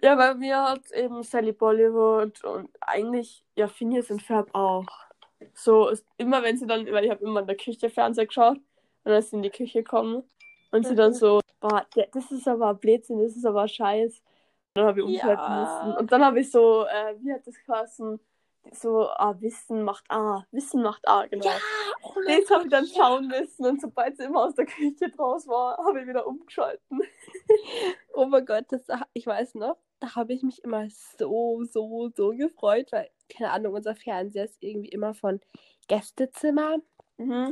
Ja, 0.01 0.15
bei 0.15 0.33
mir 0.35 0.61
hat 0.63 0.91
eben 0.91 1.21
Sally 1.23 1.51
Bollywood 1.51 2.43
und 2.43 2.69
eigentlich, 2.81 3.43
ja, 3.55 3.67
Phineas 3.67 4.09
und 4.09 4.21
Ferb 4.21 4.49
auch. 4.53 4.85
So, 5.53 5.89
ist, 5.89 6.05
immer 6.17 6.41
wenn 6.43 6.57
sie 6.57 6.65
dann, 6.65 6.85
weil 6.91 7.05
ich 7.05 7.11
habe 7.11 7.23
immer 7.23 7.41
in 7.41 7.47
der 7.47 7.57
Küche 7.57 7.89
Fernseher 7.89 8.25
geschaut 8.25 8.57
und 9.03 9.11
ist 9.11 9.29
sie 9.31 9.35
in 9.35 9.41
die 9.43 9.49
Küche 9.49 9.83
gekommen 9.83 10.23
und 10.71 10.85
sie 10.87 10.95
dann 10.95 11.11
Mhm. 11.11 11.15
so, 11.15 11.39
boah, 11.59 11.85
das 12.13 12.31
ist 12.31 12.47
aber 12.47 12.69
ein 12.69 12.79
Blödsinn, 12.79 13.21
das 13.21 13.35
ist 13.35 13.45
aber 13.45 13.67
Scheiß. 13.67 14.13
Und 14.13 14.23
dann 14.75 14.85
habe 14.85 14.99
ich 15.01 15.05
umschalten 15.05 15.43
Ja. 15.53 15.59
müssen. 15.59 15.97
Und 15.97 16.11
dann 16.11 16.23
habe 16.25 16.39
ich 16.39 16.49
so, 16.49 16.85
äh, 16.85 17.15
wie 17.19 17.33
hat 17.33 17.45
das 17.45 17.55
geheißen? 17.65 18.19
So, 18.71 19.09
ah, 19.09 19.35
Wissen 19.39 19.83
macht 19.83 20.05
A, 20.09 20.45
Wissen 20.51 20.81
macht 20.81 21.05
A, 21.07 21.25
genau. 21.27 21.45
oh 21.45 21.49
mein 21.49 21.82
Das 22.27 22.49
habe 22.49 22.63
ich 22.65 22.69
dann 22.69 22.87
schauen 22.87 23.27
müssen 23.27 23.65
und 23.65 23.81
sobald 23.81 24.17
sie 24.17 24.23
immer 24.23 24.45
aus 24.45 24.55
der 24.55 24.65
Küche 24.65 25.09
draus 25.09 25.47
war, 25.47 25.77
habe 25.77 26.01
ich 26.01 26.07
wieder 26.07 26.27
umgeschalten. 26.27 27.01
Oh 28.15 28.25
mein 28.25 28.45
Gott, 28.45 28.65
das, 28.69 28.83
ich 29.13 29.25
weiß 29.25 29.55
noch, 29.55 29.77
da 29.99 30.15
habe 30.15 30.33
ich 30.33 30.43
mich 30.43 30.63
immer 30.63 30.87
so, 31.17 31.63
so, 31.63 32.11
so 32.15 32.29
gefreut, 32.29 32.91
weil, 32.91 33.09
keine 33.27 33.49
Ahnung, 33.51 33.73
unser 33.73 33.95
Fernseher 33.95 34.45
ist 34.45 34.61
irgendwie 34.61 34.89
immer 34.89 35.13
von 35.15 35.39
Gästezimmer, 35.87 36.77
Mhm. 37.17 37.51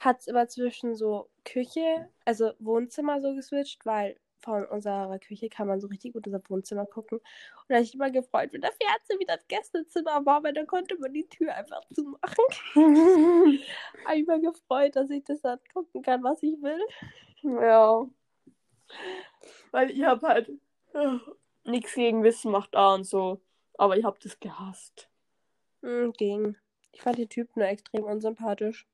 hat 0.00 0.20
es 0.20 0.26
immer 0.26 0.46
zwischen 0.48 0.94
so 0.94 1.30
Küche, 1.44 2.08
also 2.26 2.52
Wohnzimmer 2.58 3.20
so 3.22 3.34
geswitcht, 3.34 3.84
weil 3.86 4.16
von 4.44 4.64
unserer 4.66 5.18
Küche 5.18 5.48
kann 5.48 5.66
man 5.66 5.80
so 5.80 5.88
richtig 5.88 6.12
gut 6.12 6.26
unser 6.26 6.40
Wohnzimmer 6.48 6.86
gucken. 6.86 7.18
Und 7.18 7.64
da 7.68 7.76
habe 7.76 7.84
ich 7.84 7.94
immer 7.94 8.10
gefreut, 8.10 8.52
wenn 8.52 8.60
der 8.60 8.72
Fernseher 8.72 9.18
wieder 9.18 9.36
das 9.36 9.48
Gästezimmer 9.48 10.24
war, 10.26 10.44
weil 10.44 10.52
dann 10.52 10.66
konnte 10.66 10.98
man 10.98 11.12
die 11.12 11.26
Tür 11.26 11.54
einfach 11.54 11.80
zumachen. 11.92 12.44
habe 14.04 14.16
ich 14.16 14.22
immer 14.22 14.38
gefreut, 14.38 14.96
dass 14.96 15.10
ich 15.10 15.24
das 15.24 15.40
dann 15.40 15.58
gucken 15.72 16.02
kann, 16.02 16.22
was 16.22 16.42
ich 16.42 16.60
will. 16.62 16.80
Ja. 17.42 18.06
Weil 19.72 19.90
ich 19.90 20.04
habe 20.04 20.26
halt 20.26 20.50
äh, 20.92 21.18
nichts 21.64 21.94
gegen 21.94 22.22
Wissen 22.22 22.52
macht 22.52 22.76
A 22.76 22.94
und 22.94 23.04
so. 23.04 23.40
Aber 23.76 23.96
ich 23.96 24.04
habe 24.04 24.18
das 24.22 24.38
gehasst. 24.38 25.08
Hm, 25.82 26.12
ging. 26.12 26.56
Ich 26.92 27.02
fand 27.02 27.18
den 27.18 27.28
Typ 27.28 27.56
nur 27.56 27.66
extrem 27.66 28.04
unsympathisch. 28.04 28.86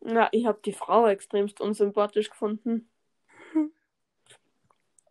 Na, 0.00 0.28
ich 0.32 0.46
habe 0.46 0.60
die 0.64 0.72
Frau 0.72 1.06
extremst 1.06 1.60
unsympathisch 1.60 2.30
gefunden. 2.30 2.90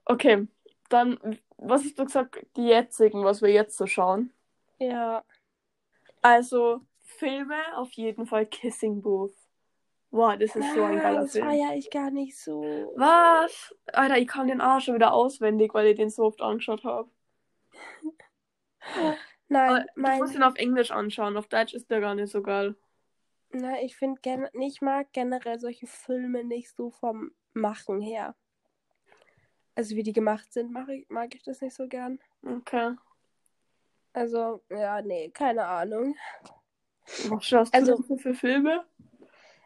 Okay, 0.10 0.48
dann, 0.90 1.20
was 1.58 1.84
hast 1.84 2.00
du 2.00 2.06
gesagt? 2.06 2.46
Die 2.56 2.68
jetzigen, 2.68 3.24
was 3.24 3.42
wir 3.42 3.50
jetzt 3.50 3.78
so 3.78 3.86
schauen. 3.88 4.32
Ja. 4.80 5.24
Also, 6.22 6.82
Filme 7.04 7.56
auf 7.76 7.92
jeden 7.94 8.26
Fall 8.26 8.46
Kissing 8.46 9.02
Booth. 9.02 9.36
Wow, 10.12 10.38
das 10.38 10.56
ist 10.56 10.74
so 10.74 10.84
ein 10.84 10.98
Ah, 10.98 11.02
geiler 11.02 11.22
das 11.22 11.32
Film. 11.34 11.46
feiere 11.46 11.76
ich 11.76 11.90
gar 11.92 12.12
nicht 12.12 12.38
so. 12.38 12.94
Was? 12.96 13.76
Alter, 13.88 14.18
ich 14.18 14.28
kann 14.28 14.48
den 14.48 14.62
Arsch 14.62 14.86
schon 14.86 14.96
wieder 14.96 15.14
auswendig, 15.14 15.74
weil 15.74 15.88
ich 15.88 15.98
den 15.98 16.10
so 16.10 16.24
oft 16.24 16.42
angeschaut 16.42 16.84
habe. 16.86 17.10
Nein, 19.50 19.86
Du 19.96 20.02
mein, 20.02 20.20
musst 20.20 20.36
ihn 20.36 20.44
auf 20.44 20.56
Englisch 20.56 20.92
anschauen, 20.92 21.38
auf 21.38 21.48
Deutsch 21.48 21.74
ist 21.74 21.90
der 21.90 22.00
gar 22.02 22.16
nicht 22.16 22.32
so 22.32 22.42
geil. 22.42 22.76
nein, 23.52 23.86
ich 23.86 23.96
finde, 23.98 24.50
ich 24.62 24.82
mag 24.82 25.12
generell 25.14 25.60
solche 25.60 25.88
Filme 25.88 26.44
nicht 26.44 26.70
so 26.76 26.92
vom 26.92 27.32
Machen 27.54 28.02
her. 28.02 28.36
Also 29.78 29.96
wie 29.96 30.02
die 30.02 30.12
gemacht 30.14 30.52
sind, 30.52 30.72
mag 30.72 30.90
ich, 30.90 31.08
mag 31.10 31.36
ich 31.36 31.44
das 31.44 31.62
nicht 31.62 31.76
so 31.76 31.88
gern. 31.88 32.20
Okay. 32.44 32.96
Also, 34.12 34.64
ja, 34.72 35.04
nee, 35.04 35.30
keine 35.30 35.66
Ahnung. 35.68 36.16
Was 37.30 37.46
schaust 37.46 37.74
Also- 37.76 37.96
du 37.98 38.02
denn 38.04 38.18
für 38.20 38.34
Filme? 38.34 38.86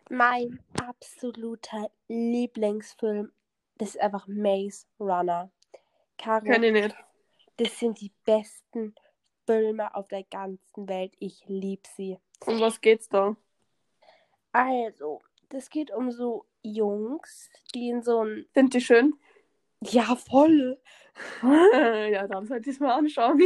Mein 0.10 0.60
absoluter 0.86 1.90
Lieblingsfilm, 2.10 3.32
das 3.78 3.92
ist 3.96 4.02
einfach 4.02 4.28
Maze 4.28 4.86
Runner. 5.00 5.50
Caro, 6.18 6.44
Kenn 6.44 6.64
ich 6.64 6.74
nicht. 6.74 6.96
das 7.56 7.80
sind 7.80 8.02
die 8.02 8.12
besten 8.26 8.94
Filme 9.46 9.96
auf 9.96 10.10
der 10.10 10.24
ganzen 10.26 10.90
Welt. 10.90 11.14
Ich 11.20 11.46
liebe 11.48 11.84
sie. 11.96 12.18
Um 12.46 12.60
was 12.60 12.82
geht's 12.82 13.08
da? 13.08 13.38
Also, 14.52 15.22
das 15.48 15.70
geht 15.70 15.92
um 15.92 16.12
so 16.12 16.46
Jungs, 16.62 17.50
die 17.74 17.88
in 17.88 18.04
so 18.04 18.26
ein... 18.26 18.46
Sind 18.54 18.74
die 18.74 18.82
schön? 18.82 19.14
Ja, 19.84 20.16
voll. 20.16 20.80
ja, 21.44 22.28
dann 22.28 22.46
sollte 22.46 22.70
ich 22.70 22.76
es 22.76 22.80
mal 22.80 22.94
anschauen. 22.94 23.42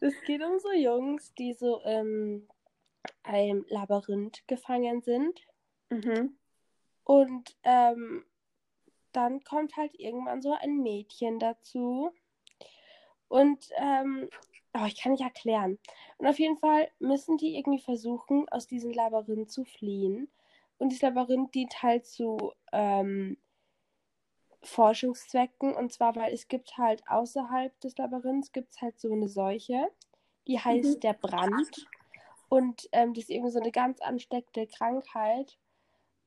Das 0.00 0.14
geht 0.26 0.42
um 0.42 0.58
so 0.58 0.72
Jungs, 0.72 1.34
die 1.34 1.52
so 1.52 1.80
in 1.80 2.48
einem 3.22 3.64
Labyrinth 3.68 4.46
gefangen 4.46 5.02
sind. 5.02 5.40
mhm. 5.90 6.36
Und 7.04 7.56
ähm, 7.62 8.24
dann 9.12 9.42
kommt 9.44 9.76
halt 9.76 9.94
irgendwann 9.98 10.42
so 10.42 10.52
ein 10.52 10.82
Mädchen 10.82 11.38
dazu. 11.38 12.12
Und 13.28 13.68
ähm, 13.76 14.28
oh, 14.74 14.84
ich 14.86 15.00
kann 15.00 15.12
nicht 15.12 15.22
erklären. 15.22 15.78
Und 16.18 16.26
auf 16.26 16.38
jeden 16.38 16.58
Fall 16.58 16.90
müssen 16.98 17.36
die 17.38 17.56
irgendwie 17.56 17.80
versuchen, 17.80 18.48
aus 18.48 18.66
diesem 18.66 18.92
Labyrinth 18.92 19.50
zu 19.50 19.64
fliehen. 19.64 20.28
Und 20.78 20.90
dieses 20.90 21.02
Labyrinth 21.02 21.54
dient 21.54 21.82
halt 21.82 22.06
zu 22.06 22.52
ähm, 22.72 23.38
Forschungszwecken. 24.66 25.74
Und 25.74 25.92
zwar, 25.92 26.16
weil 26.16 26.32
es 26.32 26.48
gibt 26.48 26.76
halt 26.78 27.02
außerhalb 27.08 27.78
des 27.80 27.96
Labyrinths 27.96 28.52
gibt 28.52 28.72
es 28.72 28.80
halt 28.82 28.98
so 29.00 29.12
eine 29.12 29.28
Seuche, 29.28 29.88
die 30.46 30.58
heißt 30.58 30.96
Mhm. 30.96 31.00
der 31.00 31.12
Brand. 31.14 31.86
Und 32.48 32.88
ähm, 32.92 33.14
das 33.14 33.24
ist 33.24 33.30
irgendwie 33.30 33.50
so 33.50 33.60
eine 33.60 33.72
ganz 33.72 34.00
ansteckende 34.00 34.66
Krankheit. 34.66 35.58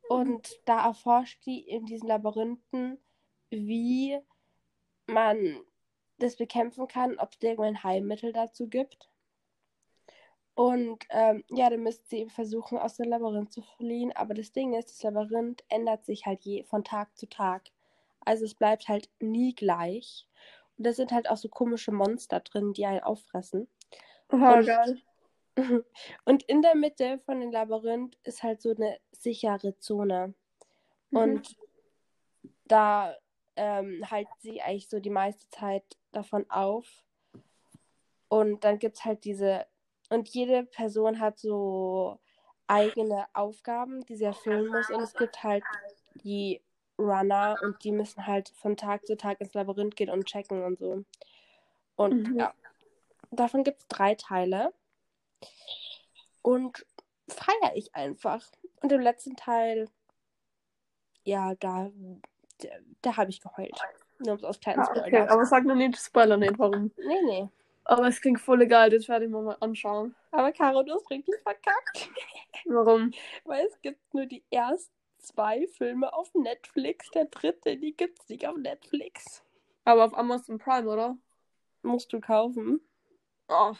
Und 0.09 0.59
da 0.65 0.85
erforscht 0.85 1.45
die 1.45 1.59
in 1.61 1.85
diesen 1.85 2.07
Labyrinthen, 2.07 2.97
wie 3.51 4.19
man 5.07 5.59
das 6.17 6.35
bekämpfen 6.35 6.87
kann, 6.87 7.17
ob 7.19 7.31
es 7.33 7.41
irgendein 7.41 7.83
Heilmittel 7.83 8.33
dazu 8.33 8.67
gibt. 8.67 9.09
Und 10.55 11.05
ähm, 11.09 11.45
ja, 11.51 11.69
dann 11.69 11.83
müssten 11.83 12.05
sie 12.09 12.17
eben 12.17 12.29
versuchen, 12.29 12.77
aus 12.77 12.97
dem 12.97 13.07
Labyrinth 13.09 13.53
zu 13.53 13.61
fliehen. 13.61 14.11
Aber 14.15 14.33
das 14.33 14.51
Ding 14.51 14.73
ist, 14.73 14.89
das 14.89 15.03
Labyrinth 15.03 15.63
ändert 15.69 16.05
sich 16.05 16.25
halt 16.25 16.43
je 16.43 16.63
von 16.63 16.83
Tag 16.83 17.15
zu 17.17 17.29
Tag. 17.29 17.71
Also 18.21 18.45
es 18.45 18.55
bleibt 18.55 18.87
halt 18.87 19.09
nie 19.19 19.55
gleich. 19.55 20.27
Und 20.77 20.85
da 20.85 20.93
sind 20.93 21.11
halt 21.11 21.29
auch 21.29 21.37
so 21.37 21.49
komische 21.49 21.91
Monster 21.91 22.39
drin, 22.39 22.73
die 22.73 22.85
einen 22.85 23.01
auffressen. 23.01 23.67
Aha, 24.29 24.57
Und- 24.59 24.65
geil. 24.65 25.01
Und 26.25 26.43
in 26.43 26.61
der 26.61 26.75
Mitte 26.75 27.19
von 27.19 27.41
dem 27.41 27.51
Labyrinth 27.51 28.17
ist 28.23 28.43
halt 28.43 28.61
so 28.61 28.69
eine 28.71 28.97
sichere 29.11 29.77
Zone. 29.79 30.33
Mhm. 31.09 31.17
Und 31.17 31.57
da 32.65 33.15
ähm, 33.55 34.09
halten 34.09 34.31
sie 34.39 34.61
eigentlich 34.61 34.87
so 34.87 34.99
die 34.99 35.09
meiste 35.09 35.49
Zeit 35.49 35.83
davon 36.11 36.49
auf. 36.49 37.03
Und 38.29 38.63
dann 38.63 38.79
gibt 38.79 38.97
es 38.97 39.05
halt 39.05 39.25
diese. 39.25 39.65
Und 40.09 40.29
jede 40.29 40.63
Person 40.63 41.19
hat 41.19 41.39
so 41.39 42.19
eigene 42.67 43.25
Aufgaben, 43.33 44.05
die 44.05 44.15
sie 44.15 44.25
erfüllen 44.25 44.67
muss. 44.67 44.89
Und 44.89 45.01
es 45.01 45.13
gibt 45.13 45.43
halt 45.43 45.63
die 46.23 46.61
Runner 46.99 47.57
und 47.63 47.83
die 47.83 47.91
müssen 47.91 48.27
halt 48.27 48.49
von 48.49 48.75
Tag 48.77 49.05
zu 49.07 49.15
Tag 49.17 49.39
ins 49.41 49.53
Labyrinth 49.53 49.95
gehen 49.95 50.09
und 50.09 50.25
checken 50.25 50.63
und 50.63 50.77
so. 50.79 51.03
Und 51.95 52.29
Mhm. 52.29 52.39
ja, 52.39 52.53
davon 53.31 53.63
gibt 53.63 53.79
es 53.79 53.87
drei 53.87 54.15
Teile. 54.15 54.73
Und 56.41 56.85
feiere 57.27 57.75
ich 57.75 57.93
einfach. 57.95 58.45
Und 58.81 58.91
im 58.91 59.01
letzten 59.01 59.35
Teil, 59.35 59.89
ja, 61.23 61.53
da, 61.55 61.91
da, 62.59 62.69
da 63.01 63.17
habe 63.17 63.29
ich 63.29 63.41
geheult. 63.41 63.77
Nur 64.19 64.31
um 64.33 64.37
es 64.37 64.43
aus 64.43 64.59
kleinen 64.59 64.79
Ah, 64.81 64.85
Spoiler. 64.85 65.05
okay. 65.05 65.27
Aber 65.27 65.45
sag 65.45 65.65
noch 65.65 65.75
nicht, 65.75 65.97
Spoiler 65.97 66.37
nicht, 66.37 66.57
warum. 66.57 66.91
Nee, 66.97 67.21
nee. 67.25 67.49
Aber 67.85 68.07
es 68.07 68.21
klingt 68.21 68.39
voll 68.39 68.65
geil, 68.67 68.89
das 68.89 69.07
werde 69.07 69.25
ich 69.25 69.31
mir 69.31 69.41
mal 69.41 69.57
anschauen. 69.61 70.15
Aber 70.31 70.51
Caro, 70.51 70.83
du 70.83 70.93
hast 70.93 71.09
richtig 71.09 71.35
verkackt. 71.41 72.09
Warum? 72.65 73.11
Weil 73.45 73.65
es 73.65 73.81
gibt 73.81 74.13
nur 74.13 74.25
die 74.25 74.43
ersten 74.51 74.93
zwei 75.19 75.67
Filme 75.67 76.13
auf 76.13 76.33
Netflix. 76.33 77.09
Der 77.11 77.25
dritte, 77.25 77.77
die 77.77 77.95
gibt's 77.95 78.29
nicht 78.29 78.47
auf 78.47 78.57
Netflix. 78.57 79.43
Aber 79.85 80.05
auf 80.05 80.17
Amazon 80.17 80.57
Prime, 80.57 80.89
oder? 80.89 81.17
Musst 81.81 82.11
du 82.13 82.19
kaufen. 82.19 82.81
Oh, 83.47 83.73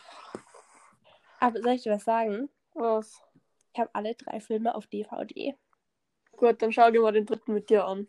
Aber 1.40 1.62
soll 1.62 1.74
ich 1.74 1.84
dir 1.84 1.92
was 1.94 2.04
sagen? 2.04 2.50
was? 2.74 3.22
Ich 3.74 3.80
habe 3.80 3.90
alle 3.94 4.16
drei 4.16 4.40
Filme 4.40 4.74
auf 4.74 4.88
DVD. 4.88 5.56
Gut, 6.38 6.62
dann 6.62 6.72
schau 6.72 6.90
ich 6.90 7.00
mal 7.00 7.12
den 7.12 7.26
dritten 7.26 7.54
mit 7.54 7.70
dir 7.70 7.86
an. 7.86 8.08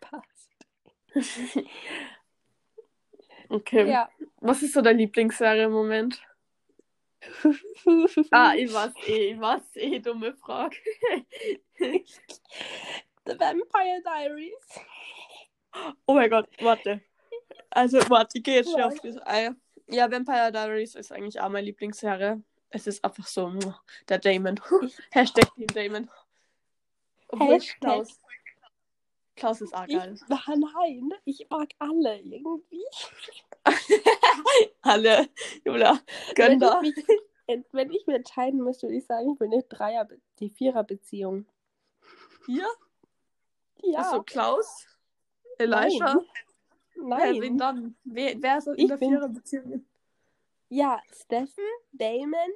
Passt. 0.00 0.50
Okay. 3.48 3.86
Ja. 3.90 4.08
Was 4.40 4.62
ist 4.62 4.72
so 4.72 4.80
dein 4.80 4.96
Lieblingsserie 4.96 5.64
im 5.64 5.72
Moment? 5.72 6.22
Ah, 8.30 8.54
ich 8.54 8.72
weiß 8.72 8.92
eh, 9.06 9.32
ich 9.32 9.40
weiß 9.40 9.62
eh, 9.76 9.98
dumme 10.00 10.34
Frage. 10.34 10.76
The 11.78 13.38
Vampire 13.38 14.02
Diaries. 14.04 14.80
Oh 16.06 16.14
mein 16.14 16.28
Gott, 16.30 16.48
warte. 16.60 17.00
Also, 17.70 17.98
warte, 18.10 18.38
ich 18.38 18.44
gehe 18.44 18.56
jetzt 18.56 18.74
Was? 18.74 18.94
auf 18.94 19.00
das 19.00 19.16
Ei. 19.26 19.50
Ja, 19.88 20.10
Vampire 20.10 20.50
Diaries 20.52 20.94
ist 20.94 21.12
eigentlich 21.12 21.40
auch 21.40 21.48
meine 21.48 21.66
Lieblingsserie. 21.66 22.42
Es 22.70 22.86
ist 22.86 23.04
einfach 23.04 23.26
so, 23.26 23.48
muah, 23.48 23.80
der 24.08 24.18
Damon. 24.18 24.60
Ich- 24.82 24.98
Hashtag 25.10 25.54
Team 25.54 25.66
Damon. 25.68 26.10
Obwohl 27.28 27.54
Hashtag. 27.54 27.80
Klaus. 27.80 28.20
Klaus 29.36 29.60
ist 29.62 29.74
auch 29.74 29.86
Ich, 29.86 29.96
geil. 29.96 30.18
ah, 30.28 30.56
nein, 30.56 31.10
ich 31.24 31.46
mag 31.48 31.68
alle 31.78 32.18
irgendwie. 32.20 32.84
Alle, 34.82 35.28
Jula, 35.64 36.00
gönn 36.34 36.52
Wenn 36.52 36.58
da. 36.60 36.80
ich, 36.82 36.96
mich, 36.96 37.64
wenn 37.72 37.90
ich 37.92 38.06
mir 38.06 38.16
entscheiden 38.16 38.62
müsste, 38.62 38.86
würde 38.88 38.96
ich 38.98 39.06
sagen, 39.06 39.32
ich 39.34 39.40
will 39.40 39.48
eine 39.52 39.62
Dreier, 39.62 40.08
die 40.38 40.50
Vierer-Beziehung. 40.50 41.46
Hier? 42.46 42.66
Ja, 43.82 43.98
Also 44.00 44.22
Klaus, 44.22 44.86
Elisha. 45.58 46.14
nein. 46.96 47.34
Wer, 47.34 47.42
wen 47.42 47.58
dann? 47.58 47.96
Wer, 48.04 48.40
wer 48.42 48.58
ist 48.58 48.66
in 48.68 48.74
Ich 48.78 48.88
der 48.88 48.96
bin- 48.96 49.10
Viererbeziehung? 49.10 49.86
Ja, 50.68 51.00
Steffen, 51.12 51.64
Damon, 51.92 52.50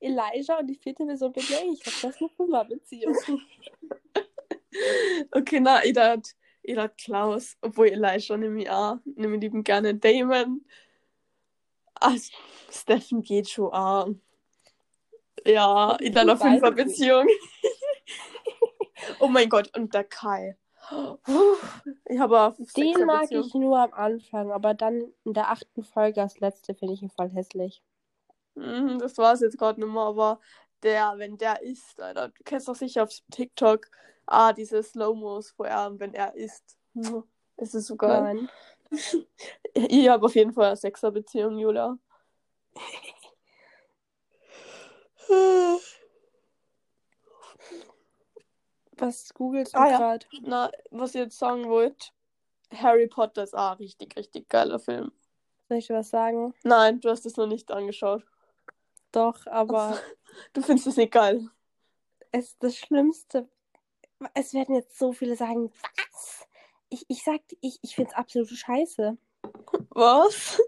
Elijah 0.00 0.58
und 0.58 0.66
die 0.66 0.74
vierte 0.76 1.04
Person 1.06 1.32
bin 1.32 1.44
ja 1.48 1.58
ich. 1.64 1.80
Das 1.80 1.94
ist 2.04 2.20
eine 2.20 2.28
Fünfer-Beziehung. 2.30 3.16
Okay, 5.30 5.60
na, 5.60 5.84
ich 5.84 5.92
dachte, 5.92 6.30
ich 6.64 6.74
dachte 6.76 6.94
Klaus, 6.96 7.56
obwohl 7.60 7.88
Elisha 7.88 8.36
nehme 8.36 8.62
ich 8.62 8.70
auch. 8.70 8.96
Nehme 9.04 9.36
lieben 9.36 9.62
gerne 9.64 9.94
Damon. 9.94 10.64
Ah, 12.00 12.14
Steffen 12.70 13.22
geht 13.22 13.50
schon 13.50 13.72
an. 13.72 14.20
Ja, 15.46 15.96
in 15.96 16.16
einer 16.16 16.34
Ich 16.34 16.40
weiß 16.40 16.46
es 16.46 16.52
Fünferbeziehung. 16.52 17.28
oh 19.20 19.28
mein 19.28 19.48
Gott, 19.50 19.76
und 19.76 19.92
der 19.92 20.04
Kai. 20.04 20.56
Ich 22.06 22.18
habe 22.18 22.54
Den 22.76 23.06
mag 23.06 23.30
ich 23.30 23.54
nur 23.54 23.78
am 23.78 23.92
Anfang, 23.92 24.50
aber 24.50 24.74
dann 24.74 25.12
in 25.24 25.34
der 25.34 25.50
achten 25.50 25.82
Folge, 25.82 26.20
das 26.20 26.40
letzte, 26.40 26.74
finde 26.74 26.94
ich 26.94 27.02
ihn 27.02 27.10
voll 27.10 27.30
hässlich. 27.30 27.82
Mhm, 28.54 28.98
Das 28.98 29.18
war 29.18 29.34
es 29.34 29.40
jetzt 29.40 29.58
gerade 29.58 29.80
nicht 29.80 29.92
mehr, 29.92 30.02
aber 30.02 30.40
der, 30.82 31.14
wenn 31.16 31.36
der 31.36 31.62
isst, 31.62 32.00
Alter, 32.00 32.28
du 32.28 32.42
kennst 32.44 32.68
doch 32.68 32.74
sicher 32.74 33.02
auf 33.02 33.10
TikTok, 33.30 33.90
ah, 34.26 34.52
diese 34.52 34.82
Slow-Mos 34.82 35.50
vor 35.52 35.66
allem, 35.66 35.98
wenn 36.00 36.14
er 36.14 36.34
isst. 36.34 36.76
Es 37.56 37.74
ist 37.74 37.86
so 37.86 37.96
geil. 37.96 38.22
Nein. 38.22 38.48
Ich 39.76 40.08
habe 40.08 40.26
auf 40.26 40.34
jeden 40.36 40.52
Fall 40.52 40.66
eine 40.66 40.76
Sechserbeziehung, 40.76 41.58
Julia. 41.58 41.98
Was 48.96 49.34
googelst 49.34 49.74
du 49.74 49.78
Ah, 49.78 49.90
ja. 49.90 49.98
gerade? 49.98 50.26
Na, 50.42 50.70
was 50.90 51.10
ich 51.14 51.20
jetzt 51.20 51.38
sagen 51.38 51.68
wollte, 51.68 52.08
Harry 52.72 53.08
Potter 53.08 53.42
ist 53.42 53.54
auch 53.54 53.72
ein 53.72 53.76
richtig, 53.78 54.16
richtig 54.16 54.48
geiler 54.48 54.78
Film. 54.78 55.12
Soll 55.68 55.78
ich 55.78 55.86
dir 55.88 55.94
was 55.96 56.10
sagen? 56.10 56.54
Nein, 56.62 57.00
du 57.00 57.10
hast 57.10 57.26
es 57.26 57.36
noch 57.36 57.46
nicht 57.46 57.70
angeschaut. 57.70 58.24
Doch, 59.12 59.46
aber 59.46 59.98
Du 60.52 60.62
findest 60.62 60.86
es 60.88 60.96
nicht 60.96 61.12
geil. 61.12 61.48
es 62.32 62.48
ist 62.50 62.62
das 62.62 62.76
Schlimmste. 62.76 63.48
Es 64.34 64.54
werden 64.54 64.74
jetzt 64.74 64.98
so 64.98 65.12
viele 65.12 65.36
sagen, 65.36 65.70
was? 65.82 66.46
Ich, 66.88 67.04
ich 67.08 67.22
sag, 67.22 67.40
ich, 67.60 67.78
ich 67.82 67.94
finde 67.94 68.12
es 68.12 68.16
absolut 68.16 68.48
scheiße. 68.48 69.16
Was? 69.90 70.60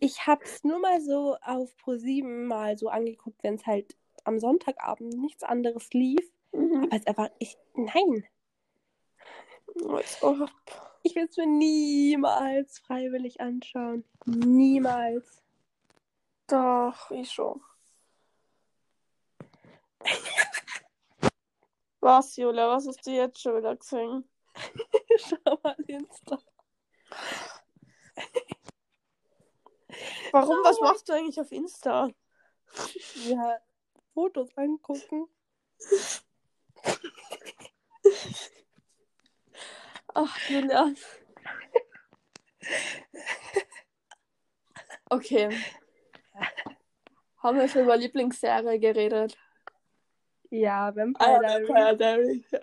Ich 0.00 0.26
hab's 0.26 0.62
nur 0.64 0.78
mal 0.78 1.00
so 1.00 1.36
auf 1.42 1.74
Pro7 1.84 2.46
mal 2.46 2.76
so 2.78 2.88
angeguckt, 2.88 3.42
wenn 3.42 3.54
es 3.54 3.66
halt 3.66 3.96
am 4.24 4.38
Sonntagabend 4.38 5.14
nichts 5.14 5.42
anderes 5.42 5.90
lief. 5.92 6.20
Mhm. 6.52 6.84
Aber 6.84 6.96
es 6.96 7.06
einfach, 7.06 7.30
ich, 7.38 7.56
nein. 7.74 8.24
Ich 11.02 11.14
will 11.14 11.26
es 11.28 11.36
mir 11.36 11.46
niemals 11.46 12.78
freiwillig 12.80 13.40
anschauen. 13.40 14.04
Niemals. 14.26 15.42
Doch, 16.46 17.10
ich 17.10 17.30
schon. 17.32 17.60
Was, 22.08 22.36
Julia, 22.36 22.66
was 22.70 22.86
hast 22.86 23.06
du 23.06 23.10
jetzt 23.10 23.38
schon 23.38 23.58
wieder 23.58 23.76
gesehen? 23.76 24.26
Schau 25.18 25.58
mal 25.62 25.76
Insta. 25.86 26.38
Warum? 30.32 30.56
Was 30.64 30.80
machst 30.80 31.06
du 31.06 31.12
eigentlich 31.12 31.38
auf 31.38 31.52
Insta? 31.52 32.08
Ja, 33.26 33.58
Fotos 34.14 34.48
angucken. 34.56 35.28
Ach, 40.14 40.48
Julia. 40.48 40.94
Okay. 45.10 45.50
Haben 47.42 47.58
wir 47.58 47.68
schon 47.68 47.82
über 47.82 47.98
Lieblingsserie 47.98 48.78
geredet? 48.78 49.36
Ja, 50.50 50.94
Vampire 50.94 51.40
Diaries. 51.40 51.68
Vampire 51.68 51.96
Diaries, 51.96 52.50
ja. 52.50 52.60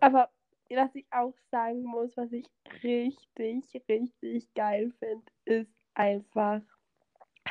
Aber 0.00 0.30
was 0.70 0.94
ich 0.94 1.06
auch 1.10 1.34
sagen 1.50 1.82
muss, 1.82 2.16
was 2.16 2.32
ich 2.32 2.46
richtig, 2.82 3.64
richtig 3.88 4.52
geil 4.54 4.92
finde, 4.98 5.24
ist 5.44 5.72
einfach 5.94 6.60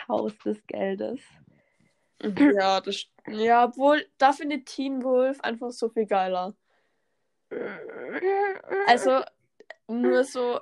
Haus 0.08 0.38
des 0.40 0.66
Geldes. 0.68 1.20
Ja, 2.22 2.82
das, 2.82 3.06
ja, 3.28 3.66
obwohl, 3.66 4.06
da 4.18 4.34
findet 4.34 4.66
Teen 4.66 5.04
Wolf 5.04 5.40
einfach 5.42 5.72
so 5.72 5.90
viel 5.90 6.06
geiler. 6.06 6.56
Also, 8.88 9.22
nur 9.88 10.24
so, 10.24 10.60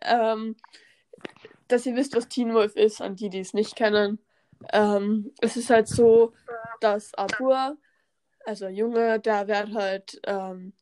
ähm, 0.00 0.56
dass 1.68 1.86
ihr 1.86 1.96
wisst, 1.96 2.16
was 2.16 2.28
Teen 2.28 2.54
Wolf 2.54 2.74
ist, 2.76 3.00
an 3.00 3.16
die, 3.16 3.28
die 3.28 3.40
es 3.40 3.54
nicht 3.54 3.76
kennen. 3.76 4.18
Ähm, 4.72 5.32
es 5.40 5.56
ist 5.56 5.70
halt 5.70 5.88
so, 5.88 6.32
dass 6.80 7.14
Abur, 7.14 7.76
also 8.46 8.68
Junge, 8.68 9.20
der 9.20 9.48
wird 9.48 9.74
halt 9.74 10.20
ähm, 10.26 10.72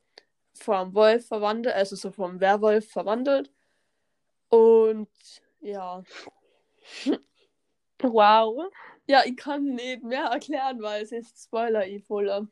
vom 0.54 0.94
Wolf 0.94 1.26
verwandelt, 1.26 1.74
also 1.74 1.96
so 1.96 2.10
vom 2.10 2.40
Werwolf 2.40 2.90
verwandelt. 2.90 3.50
Und 4.48 5.08
ja. 5.60 6.02
Wow. 8.02 8.64
Ja, 9.06 9.22
ich 9.24 9.36
kann 9.36 9.64
nicht 9.74 10.02
mehr 10.02 10.24
erklären, 10.24 10.82
weil 10.82 11.02
es 11.02 11.12
ist 11.12 11.44
spoiler 11.44 11.86
ich 11.86 12.04
voller. 12.04 12.48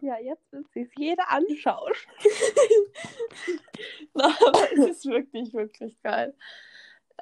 Ja, 0.00 0.18
jetzt 0.18 0.52
wird 0.52 0.70
sich 0.72 0.88
jeder 0.96 1.30
anschauen. 1.30 1.92
Na, 4.14 4.26
aber 4.46 4.72
es 4.72 4.78
ist 4.90 5.06
wirklich, 5.06 5.52
wirklich 5.54 6.00
geil. 6.02 6.34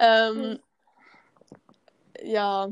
Ähm, 0.00 0.58
ja. 2.20 2.68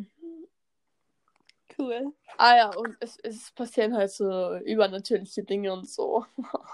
Cool. 1.82 2.12
Ah 2.38 2.56
ja, 2.56 2.70
und 2.76 2.96
es, 3.00 3.18
es 3.22 3.50
passieren 3.50 3.96
halt 3.96 4.10
so 4.12 4.56
übernatürliche 4.58 5.42
Dinge 5.42 5.72
und 5.72 5.88
so. 5.88 6.24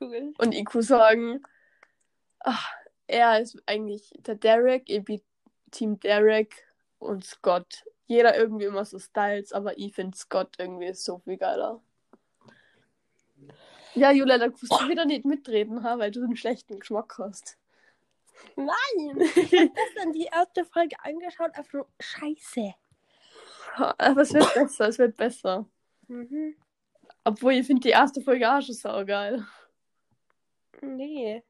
Cool. 0.00 0.32
Und 0.38 0.54
ich 0.54 0.64
kann 0.64 0.82
sagen, 0.82 1.42
ach, 2.38 2.72
er 3.08 3.40
ist 3.40 3.60
eigentlich 3.66 4.12
der 4.18 4.36
Derek, 4.36 4.88
ich 4.88 5.02
bin 5.02 5.20
Team 5.72 5.98
Derek 5.98 6.68
und 7.00 7.24
Scott. 7.24 7.84
Jeder 8.06 8.36
irgendwie 8.36 8.66
immer 8.66 8.84
so 8.84 9.00
Styles, 9.00 9.52
aber 9.52 9.76
ich 9.76 9.94
finde 9.94 10.16
Scott 10.16 10.54
irgendwie 10.58 10.92
so 10.94 11.18
viel 11.18 11.36
geiler. 11.36 11.80
Ja, 13.94 14.12
Julia, 14.12 14.38
da 14.38 14.50
kannst 14.50 14.70
du 14.70 14.88
wieder 14.88 15.04
nicht 15.04 15.24
mitreden, 15.24 15.82
ha, 15.82 15.98
weil 15.98 16.12
du 16.12 16.22
einen 16.22 16.36
schlechten 16.36 16.78
Geschmack 16.78 17.16
hast. 17.18 17.58
Nein! 18.54 19.18
Ich 19.34 19.52
hab 19.52 19.74
gestern 19.74 20.12
die 20.12 20.28
erste 20.32 20.64
Folge 20.64 20.94
angeschaut, 21.02 21.54
einfach 21.54 21.72
nur 21.72 21.88
Scheiße. 21.98 22.74
Aber 23.98 24.22
es 24.22 24.32
wird 24.32 24.54
besser, 24.54 24.88
es 24.88 24.98
wird 24.98 25.16
besser. 25.16 25.66
Mhm. 26.08 26.56
Obwohl, 27.24 27.52
ich 27.54 27.66
finde 27.66 27.82
die 27.82 27.90
erste 27.90 28.20
Folge 28.20 28.50
auch 28.50 28.62
schon 28.62 28.74
saugeil. 28.74 29.44
Nee. 30.80 31.42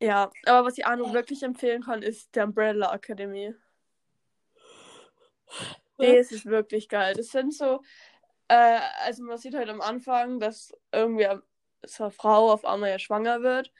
Ja, 0.00 0.30
aber 0.44 0.66
was 0.66 0.76
ich 0.76 0.86
auch 0.86 0.96
noch 0.96 1.12
wirklich 1.12 1.42
empfehlen 1.42 1.82
kann, 1.82 2.02
ist 2.02 2.34
der 2.34 2.44
Umbrella 2.44 2.92
Academy. 2.92 3.54
Das 5.96 6.32
ist 6.32 6.46
wirklich 6.46 6.88
geil. 6.88 7.14
Das 7.14 7.28
sind 7.28 7.54
so, 7.54 7.80
äh, 8.48 8.80
also 9.04 9.22
man 9.22 9.38
sieht 9.38 9.54
halt 9.54 9.68
am 9.68 9.80
Anfang, 9.80 10.40
dass 10.40 10.72
irgendwie 10.92 11.28
so 11.86 12.04
eine 12.04 12.10
Frau 12.10 12.50
auf 12.50 12.64
einmal 12.64 12.90
ja 12.90 12.98
schwanger 12.98 13.42
wird. 13.42 13.72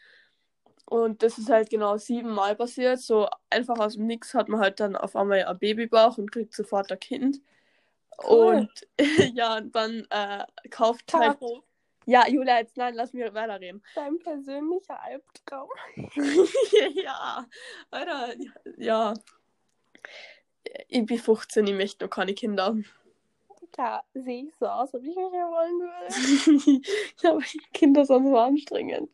Und 0.86 1.22
das 1.22 1.38
ist 1.38 1.48
halt 1.48 1.70
genau 1.70 1.96
siebenmal 1.96 2.56
passiert. 2.56 3.00
So 3.00 3.28
einfach 3.50 3.78
aus 3.78 3.94
dem 3.94 4.06
Nix 4.06 4.34
hat 4.34 4.48
man 4.48 4.60
halt 4.60 4.80
dann 4.80 4.96
auf 4.96 5.16
einmal 5.16 5.44
ein 5.44 5.58
Babybauch 5.58 6.18
und 6.18 6.30
kriegt 6.30 6.54
sofort 6.54 6.92
ein 6.92 7.00
Kind. 7.00 7.40
Cool. 8.22 8.68
Und 8.68 8.88
ja, 9.34 9.56
und 9.56 9.74
dann 9.74 10.06
äh, 10.10 10.44
kauft 10.70 11.12
halt. 11.14 11.38
Ja, 12.06 12.28
Julia, 12.28 12.58
jetzt 12.58 12.76
nein, 12.76 12.94
lass 12.94 13.14
mich 13.14 13.24
weiterreden. 13.32 13.82
dein 13.94 14.18
persönlicher 14.18 15.02
Albtraum. 15.02 15.70
ja, 16.94 17.46
Alter, 17.90 18.34
ja. 18.76 19.14
Ich 20.88 21.06
bin 21.06 21.18
15, 21.18 21.66
ich 21.66 21.74
möchte 21.74 22.04
noch 22.04 22.10
keine 22.10 22.34
Kinder. 22.34 22.76
Da 23.72 24.04
sehe 24.12 24.44
ich 24.44 24.54
so 24.56 24.66
aus, 24.66 24.94
ob 24.94 25.02
ich 25.02 25.16
mich 25.16 25.16
ja 25.16 25.50
wollen 25.50 25.80
würde. 25.80 26.82
ja, 27.22 27.30
aber 27.30 27.42
Kinder 27.72 28.04
sind 28.04 28.28
so 28.28 28.36
anstrengend. 28.36 29.10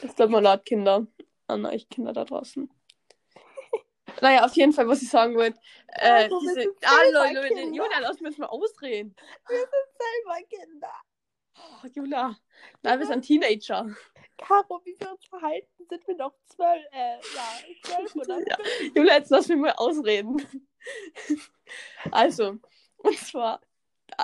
Es 0.00 0.14
tut 0.14 0.30
mir 0.30 0.40
leid, 0.40 0.64
Kinder. 0.64 1.06
An 1.46 1.66
euch 1.66 1.88
Kinder 1.88 2.12
da 2.12 2.24
draußen. 2.24 2.70
Naja, 4.20 4.44
auf 4.44 4.54
jeden 4.54 4.72
Fall, 4.72 4.86
was 4.86 5.00
ich 5.02 5.08
sagen 5.08 5.34
wollte. 5.36 5.58
Äh, 5.88 6.28
wir 6.28 6.38
diese. 6.40 6.54
sind 6.54 6.76
Ah, 6.84 7.02
Leute, 7.12 7.34
Leute. 7.34 7.60
Julia, 7.62 7.98
lass 8.00 8.20
mich 8.20 8.36
mal 8.38 8.46
ausreden. 8.46 9.16
Selber 9.48 10.46
Kinder. 10.48 10.92
Oh, 11.56 11.86
Julia. 11.94 12.36
Nein, 12.82 12.98
wir 13.00 13.06
sind 13.06 13.22
Teenager. 13.22 13.86
Caro, 14.38 14.80
wie 14.84 14.94
wir 14.98 15.10
uns 15.12 15.24
verhalten, 15.26 15.86
sind 15.88 16.06
wir 16.06 16.16
noch 16.16 16.34
zwölf, 16.46 16.84
äh, 16.92 17.16
ja, 17.16 17.74
zwölf 17.82 18.14
oder 18.16 18.38
Ja. 18.46 18.58
Julia, 18.94 19.14
jetzt 19.14 19.30
lass 19.30 19.48
mich 19.48 19.58
mal 19.58 19.72
ausreden. 19.72 20.46
Also, 22.10 22.58
und 22.98 23.18
zwar, 23.18 23.60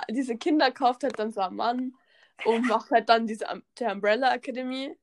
diese 0.09 0.37
Kinder 0.37 0.71
kauft 0.71 1.03
halt 1.03 1.17
dann 1.19 1.31
so 1.31 1.41
ein 1.41 1.55
Mann 1.55 1.95
und 2.45 2.67
macht 2.67 2.91
halt 2.91 3.09
dann 3.09 3.27
diese 3.27 3.45
der 3.79 3.91
Umbrella 3.93 4.33
Academy. 4.35 4.95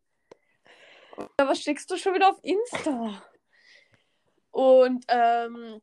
Ja, 1.18 1.48
was 1.48 1.60
schickst 1.60 1.90
du 1.90 1.96
schon 1.96 2.14
wieder 2.14 2.30
auf 2.30 2.38
Insta? 2.42 3.22
Und 4.50 5.04
ähm, 5.08 5.80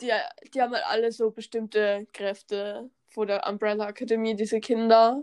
die, 0.00 0.10
die 0.52 0.60
haben 0.62 0.74
halt 0.74 0.84
alle 0.86 1.12
so 1.12 1.30
bestimmte 1.30 2.06
Kräfte 2.12 2.90
vor 3.06 3.26
der 3.26 3.46
Umbrella 3.48 3.88
Academy, 3.88 4.34
diese 4.34 4.60
Kinder, 4.60 5.22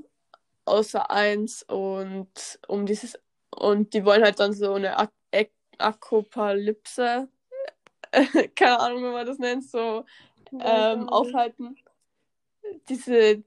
außer 0.66 1.12
eins 1.12 1.64
und 1.64 2.60
um 2.68 2.86
dieses 2.86 3.20
und 3.56 3.94
die 3.94 4.06
wollen 4.06 4.24
halt 4.24 4.40
dann 4.40 4.54
so 4.54 4.74
eine 4.74 4.98
Ak 4.98 5.12
Ak 5.32 5.50
Akopalypse, 5.78 7.28
keine 8.56 8.80
Ahnung, 8.80 9.04
wie 9.04 9.12
man 9.12 9.26
das 9.26 9.38
nennt, 9.38 9.70
so 9.70 10.06
ähm, 10.60 11.10
aufhalten. 11.10 11.76
Diese, 12.90 13.44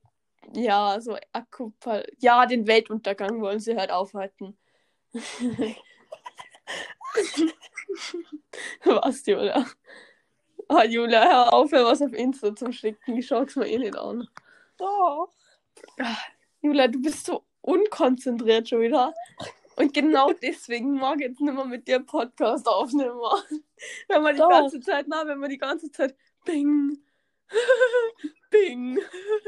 ja, 0.52 1.00
so 1.00 1.16
Akupal 1.32 2.06
ja, 2.18 2.46
den 2.46 2.66
Weltuntergang 2.66 3.40
wollen 3.40 3.60
sie 3.60 3.76
halt 3.76 3.90
aufhalten. 3.90 4.56
Was, 8.84 9.24
Julia? 9.26 9.66
Ah, 10.68 10.84
Julia, 10.84 11.24
hör 11.24 11.52
auf, 11.52 11.70
mir 11.70 11.84
was 11.84 12.02
auf 12.02 12.12
Insta 12.12 12.54
zu 12.54 12.72
schicken. 12.72 13.16
Ich 13.16 13.26
schau's 13.26 13.56
mir 13.56 13.68
eh 13.68 13.78
nicht 13.78 13.96
an. 13.96 14.28
Doch. 14.76 15.30
Julia, 16.60 16.88
du 16.88 17.00
bist 17.00 17.26
so 17.26 17.44
unkonzentriert 17.60 18.68
schon 18.68 18.80
wieder. 18.80 19.14
Und 19.76 19.92
genau 19.92 20.32
deswegen 20.42 20.94
mag 20.94 21.16
ich 21.20 21.28
jetzt 21.28 21.40
nicht 21.40 21.54
mehr 21.54 21.64
mit 21.64 21.86
dir 21.86 22.00
Podcast 22.00 22.66
aufnehmen. 22.66 23.20
Wenn 24.08 24.22
man 24.22 24.34
die 24.34 24.40
Doch. 24.40 24.48
ganze 24.48 24.80
Zeit, 24.80 25.06
na, 25.08 25.26
wenn 25.26 25.38
man 25.38 25.50
die 25.50 25.58
ganze 25.58 25.90
Zeit 25.90 26.16
Bing, 26.44 26.98
Bing, 28.50 28.98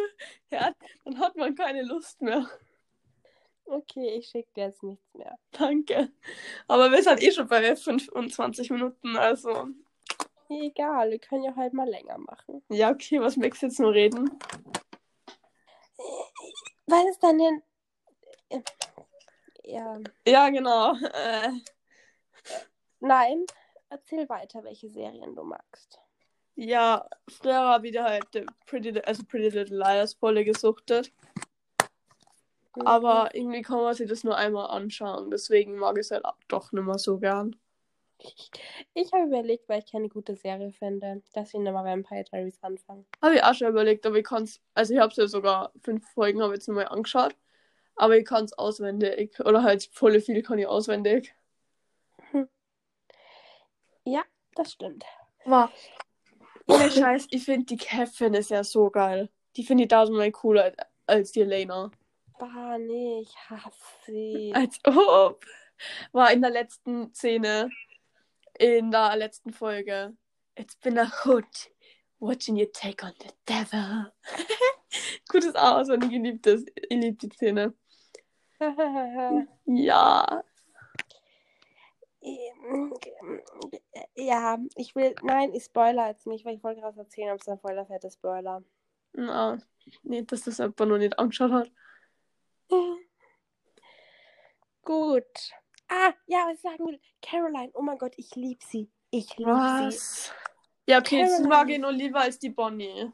ja, 0.50 0.72
dann 1.04 1.18
hat 1.18 1.36
man 1.36 1.54
keine 1.54 1.82
Lust 1.82 2.20
mehr. 2.20 2.48
Okay, 3.70 4.16
ich 4.16 4.28
schicke 4.28 4.48
dir 4.56 4.64
jetzt 4.66 4.82
nichts 4.82 5.14
mehr. 5.14 5.38
Danke. 5.52 6.10
Aber 6.66 6.90
wir 6.90 7.02
sind 7.02 7.22
eh 7.22 7.30
schon 7.30 7.48
bei 7.48 7.76
25 7.76 8.70
Minuten, 8.70 9.16
also. 9.16 9.68
Egal, 10.48 11.10
wir 11.10 11.18
können 11.18 11.44
ja 11.44 11.54
halt 11.54 11.74
mal 11.74 11.88
länger 11.88 12.16
machen. 12.16 12.62
Ja, 12.70 12.90
okay, 12.90 13.20
was 13.20 13.36
möchtest 13.36 13.62
du 13.62 13.66
jetzt 13.66 13.80
nur 13.80 13.92
reden? 13.92 14.30
Was 16.86 17.04
ist 17.10 17.22
äh, 18.48 18.62
Ja. 19.64 19.98
Ja, 20.26 20.48
genau. 20.48 20.94
Äh, 20.94 21.50
Nein, 23.00 23.44
erzähl 23.90 24.26
weiter, 24.30 24.64
welche 24.64 24.88
Serien 24.88 25.36
du 25.36 25.42
magst. 25.42 26.00
ja, 26.56 27.06
früher 27.28 27.60
habe 27.60 27.88
ich 27.88 27.98
halt 27.98 28.34
äh, 28.34 28.46
Pretty, 28.64 28.98
also 29.02 29.22
Pretty 29.24 29.50
Little 29.50 29.76
Liars 29.76 30.14
voll 30.14 30.42
gesuchtet. 30.42 31.12
Aber 32.84 33.34
irgendwie 33.34 33.62
kann 33.62 33.78
man 33.78 33.94
sich 33.94 34.08
das 34.08 34.24
nur 34.24 34.36
einmal 34.36 34.70
anschauen. 34.70 35.30
Deswegen 35.30 35.76
mag 35.76 35.96
ich 35.96 36.02
es 36.02 36.10
halt 36.10 36.24
doch 36.48 36.72
nicht 36.72 36.84
mehr 36.84 36.98
so 36.98 37.18
gern. 37.18 37.56
Ich 38.94 39.12
habe 39.12 39.26
überlegt, 39.26 39.68
weil 39.68 39.80
ich 39.80 39.90
keine 39.90 40.08
gute 40.08 40.34
Serie 40.34 40.72
finde, 40.72 41.22
dass 41.34 41.54
ich 41.54 41.60
nochmal 41.60 41.84
Vampire 41.84 42.24
Diaries 42.24 42.58
anfange. 42.62 43.04
Habe 43.22 43.36
ich 43.36 43.44
auch 43.44 43.54
schon 43.54 43.68
überlegt, 43.68 44.04
aber 44.06 44.16
ich 44.16 44.24
kann 44.24 44.42
es. 44.42 44.60
Also, 44.74 44.94
ich 44.94 45.00
habe 45.00 45.10
es 45.10 45.16
ja 45.16 45.28
sogar 45.28 45.72
fünf 45.82 46.08
Folgen 46.10 46.42
habe 46.42 46.54
jetzt 46.54 46.66
nochmal 46.66 46.88
angeschaut. 46.88 47.36
Aber 47.94 48.16
ich 48.16 48.24
kann 48.24 48.44
es 48.44 48.52
auswendig. 48.58 49.38
Oder 49.40 49.62
halt 49.62 49.88
volle 49.92 50.20
viel 50.20 50.42
kann 50.42 50.58
ich 50.58 50.66
auswendig. 50.66 51.34
Ja, 54.04 54.22
das 54.54 54.72
stimmt. 54.72 55.04
Wow. 55.44 55.68
Ohne 56.66 56.90
Scheiß, 56.90 57.26
ich 57.30 57.44
finde 57.44 57.66
die 57.66 57.76
Kevin 57.76 58.32
ist 58.32 58.48
ja 58.48 58.64
so 58.64 58.88
geil. 58.88 59.28
Die 59.56 59.64
finde 59.64 59.84
ich 59.84 59.90
tausendmal 59.90 60.32
cooler 60.32 60.72
als 61.06 61.32
die 61.32 61.42
Elena. 61.42 61.90
Bah, 62.38 62.78
nee, 62.78 63.20
ich 63.20 63.34
hasse 63.50 63.76
sie. 64.06 64.52
Als 64.54 64.78
ob. 64.84 65.44
War 66.12 66.32
in 66.32 66.40
der 66.40 66.50
letzten 66.50 67.12
Szene, 67.14 67.70
in 68.58 68.90
der 68.90 69.16
letzten 69.16 69.52
Folge. 69.52 70.16
It's 70.56 70.76
been 70.76 70.98
a 70.98 71.06
hood. 71.24 71.46
Watching 72.20 72.56
you 72.56 72.66
take 72.72 73.04
on 73.04 73.12
the 73.20 73.30
devil. 73.46 74.12
Gutes 75.28 75.54
Aus 75.54 75.88
und 75.88 76.04
ich 76.04 76.10
liebe 76.10 76.38
das. 76.38 76.64
Ich 76.74 76.98
liebe 76.98 77.16
die 77.16 77.30
Szene. 77.30 77.74
Ja. 79.66 80.42
Ja, 84.16 84.58
ich 84.74 84.96
will. 84.96 85.14
Nein, 85.22 85.54
ich 85.54 85.64
spoiler 85.64 86.08
jetzt 86.08 86.26
nicht, 86.26 86.44
weil 86.44 86.56
ich 86.56 86.64
wollte 86.64 86.80
gerade 86.80 86.98
erzählen, 86.98 87.32
ob 87.32 87.40
es 87.40 87.48
ein 87.48 87.58
Spoiler 87.58 87.86
fährt, 87.86 88.12
Spoiler. 88.12 88.64
Na, 89.12 89.58
nee, 90.02 90.22
dass 90.22 90.42
das 90.42 90.60
einfach 90.60 90.86
noch 90.86 90.98
nicht 90.98 91.18
angeschaut 91.18 91.52
hat. 91.52 91.70
Gut. 94.82 95.52
Ah, 95.88 96.12
ja, 96.26 96.46
was 96.46 96.56
ich 96.56 96.60
sagen 96.60 96.86
will. 96.86 97.00
Caroline, 97.22 97.70
oh 97.74 97.82
mein 97.82 97.98
Gott, 97.98 98.14
ich 98.16 98.34
liebe 98.34 98.64
sie. 98.64 98.90
Ich 99.10 99.36
liebe 99.36 99.90
sie. 99.90 100.30
Ja, 100.86 100.98
okay, 100.98 101.24
Caroline. 101.24 101.48
mag 101.48 101.70
ich 101.70 101.78
noch 101.78 101.90
lieber 101.90 102.20
als 102.20 102.38
die 102.38 102.50
Bonnie. 102.50 103.12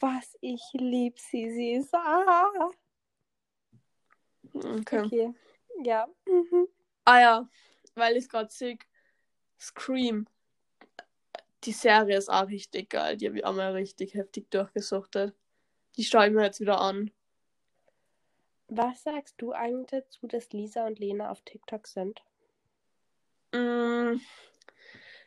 Was, 0.00 0.36
ich 0.40 0.62
liebe 0.72 1.18
sie. 1.18 1.50
Sie 1.50 1.72
ist. 1.72 1.94
Ah. 1.94 2.70
Okay. 4.52 5.00
Okay. 5.00 5.34
Ja. 5.82 6.06
Mhm. 6.26 6.68
Ah 7.04 7.20
ja, 7.20 7.48
weil 7.94 8.16
ich 8.16 8.28
gerade 8.28 8.50
sehe, 8.50 8.78
Scream. 9.58 10.26
Die 11.64 11.72
Serie 11.72 12.18
ist 12.18 12.30
auch 12.30 12.48
richtig 12.48 12.90
geil. 12.90 13.16
Die 13.16 13.26
habe 13.26 13.38
ich 13.38 13.44
auch 13.44 13.54
mal 13.54 13.72
richtig 13.72 14.14
heftig 14.14 14.50
durchgesuchtet. 14.50 15.34
Die 15.96 16.04
schaue 16.04 16.26
ich 16.26 16.32
mir 16.32 16.44
jetzt 16.44 16.60
wieder 16.60 16.80
an. 16.80 17.10
Was 18.76 19.04
sagst 19.04 19.36
du 19.38 19.52
eigentlich 19.52 19.86
dazu, 20.02 20.26
dass 20.26 20.50
Lisa 20.50 20.84
und 20.84 20.98
Lena 20.98 21.30
auf 21.30 21.42
TikTok 21.42 21.86
sind? 21.86 22.20
Mm, 23.52 24.20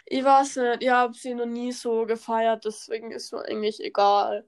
ich 0.06 0.24
weiß 0.24 0.58
nicht, 0.58 0.84
ich 0.84 0.90
habe 0.90 1.14
sie 1.14 1.34
noch 1.34 1.46
nie 1.46 1.72
so 1.72 2.06
gefeiert, 2.06 2.66
deswegen 2.66 3.12
ist 3.12 3.32
mir 3.32 3.46
eigentlich 3.46 3.80
egal. 3.80 4.46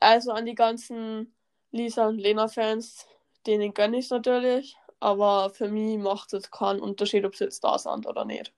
Also 0.00 0.32
an 0.32 0.44
die 0.44 0.56
ganzen 0.56 1.36
Lisa 1.70 2.08
und 2.08 2.18
Lena-Fans, 2.18 3.06
denen 3.46 3.72
gönne 3.72 3.98
ich 3.98 4.06
es 4.06 4.10
natürlich, 4.10 4.76
aber 4.98 5.50
für 5.50 5.68
mich 5.68 5.96
macht 5.96 6.32
es 6.32 6.50
keinen 6.50 6.80
Unterschied, 6.80 7.24
ob 7.24 7.36
sie 7.36 7.44
jetzt 7.44 7.62
da 7.62 7.78
sind 7.78 8.08
oder 8.08 8.24
nicht. 8.24 8.52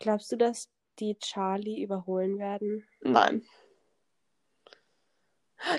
Glaubst 0.00 0.32
du, 0.32 0.36
dass 0.36 0.68
die 0.98 1.16
Charlie 1.20 1.84
überholen 1.84 2.36
werden? 2.36 2.84
Nein. 3.02 3.46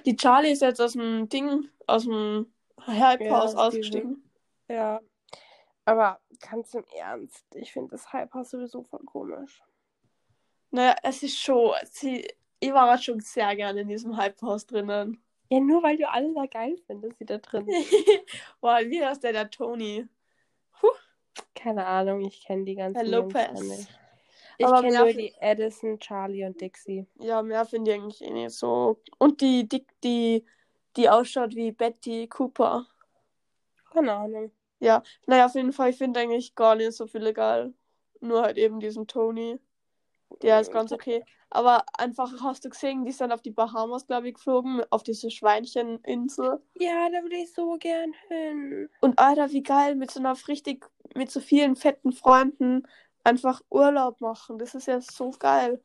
Die 0.05 0.15
Charlie 0.15 0.51
ist 0.51 0.61
jetzt 0.61 0.81
aus 0.81 0.93
dem 0.93 1.29
Ding, 1.29 1.69
aus 1.87 2.03
dem 2.03 2.53
Hype-Haus 2.85 3.53
Ja, 3.53 3.59
ausgestiegen. 3.59 4.29
Ja. 4.67 5.01
Aber 5.85 6.19
ganz 6.39 6.73
im 6.73 6.83
Ernst, 6.97 7.45
ich 7.53 7.71
finde 7.71 7.91
das 7.91 8.11
Hypehaus 8.11 8.49
sowieso 8.49 8.83
voll 8.83 9.03
komisch. 9.05 9.61
Naja, 10.71 10.95
es 11.03 11.21
ist 11.21 11.39
schon, 11.39 11.73
sie, 11.91 12.27
ich 12.59 12.73
war 12.73 12.89
halt 12.89 13.03
schon 13.03 13.19
sehr 13.19 13.55
gerne 13.55 13.81
in 13.81 13.87
diesem 13.87 14.17
Hype-Haus 14.17 14.65
drinnen. 14.65 15.21
Ja, 15.49 15.59
nur 15.59 15.83
weil 15.83 15.97
du 15.97 16.09
alle 16.09 16.33
da 16.33 16.47
geil 16.47 16.75
findest, 16.87 17.19
die 17.19 17.25
da 17.25 17.37
drin 17.37 17.65
sind. 17.67 17.85
Boah, 18.61 18.79
wie 18.79 19.05
heißt 19.05 19.23
der, 19.23 19.33
der 19.33 19.49
Tony? 19.49 20.07
Keine 21.53 21.85
Ahnung, 21.85 22.21
ich 22.21 22.45
kenne 22.45 22.63
die 22.63 22.75
ganzen 22.75 22.95
Herr 22.95 23.07
Lopez. 23.07 23.61
nicht. 23.61 23.99
Ich 24.57 24.65
Aber 24.65 24.81
kenne 24.81 24.97
nur 24.97 25.13
die 25.13 25.33
Addison, 25.41 25.99
Charlie 25.99 26.45
und 26.45 26.59
Dixie. 26.59 27.05
Ja, 27.19 27.41
mehr 27.41 27.65
finde 27.65 27.91
ich 27.91 27.97
eigentlich 27.97 28.21
eh 28.21 28.31
nicht 28.31 28.51
so. 28.51 29.01
Und 29.17 29.41
die, 29.41 29.67
die, 29.67 29.85
die, 30.03 30.45
die 30.95 31.09
ausschaut 31.09 31.55
wie 31.55 31.71
Betty 31.71 32.27
Cooper. 32.27 32.85
Keine 33.91 34.13
Ahnung. 34.13 34.51
Ja, 34.79 35.03
naja, 35.25 35.45
auf 35.45 35.55
jeden 35.55 35.73
Fall, 35.73 35.89
ich 35.89 35.97
finde 35.97 36.19
eigentlich 36.19 36.55
gar 36.55 36.75
nicht 36.75 36.93
so 36.93 37.07
viele 37.07 37.33
geil. 37.33 37.73
Nur 38.19 38.43
halt 38.43 38.57
eben 38.57 38.79
diesen 38.79 39.07
Tony. 39.07 39.59
Der 40.41 40.59
ist 40.59 40.71
ganz 40.71 40.91
okay. 40.91 41.23
Aber 41.49 41.85
einfach, 41.97 42.31
hast 42.41 42.65
du 42.65 42.69
gesehen, 42.69 43.05
die 43.05 43.11
sind 43.11 43.31
auf 43.31 43.41
die 43.41 43.51
Bahamas, 43.51 44.07
glaube 44.07 44.27
ich, 44.27 44.33
geflogen, 44.33 44.83
auf 44.89 45.03
diese 45.03 45.31
Schweincheninsel. 45.31 46.61
Ja, 46.73 47.09
da 47.09 47.21
würde 47.21 47.37
ich 47.37 47.53
so 47.53 47.77
gern 47.79 48.13
hin. 48.27 48.89
Und 48.99 49.17
Alter, 49.19 49.51
wie 49.51 49.63
geil, 49.63 49.95
mit 49.95 50.11
so 50.11 50.19
einer 50.19 50.35
richtig, 50.47 50.85
mit 51.13 51.31
so 51.31 51.39
vielen 51.39 51.75
fetten 51.75 52.11
Freunden 52.11 52.85
einfach 53.25 53.61
Urlaub 53.69 54.21
machen. 54.21 54.57
Das 54.57 54.75
ist 54.75 54.87
ja 54.87 55.01
so 55.01 55.31
geil. 55.31 55.81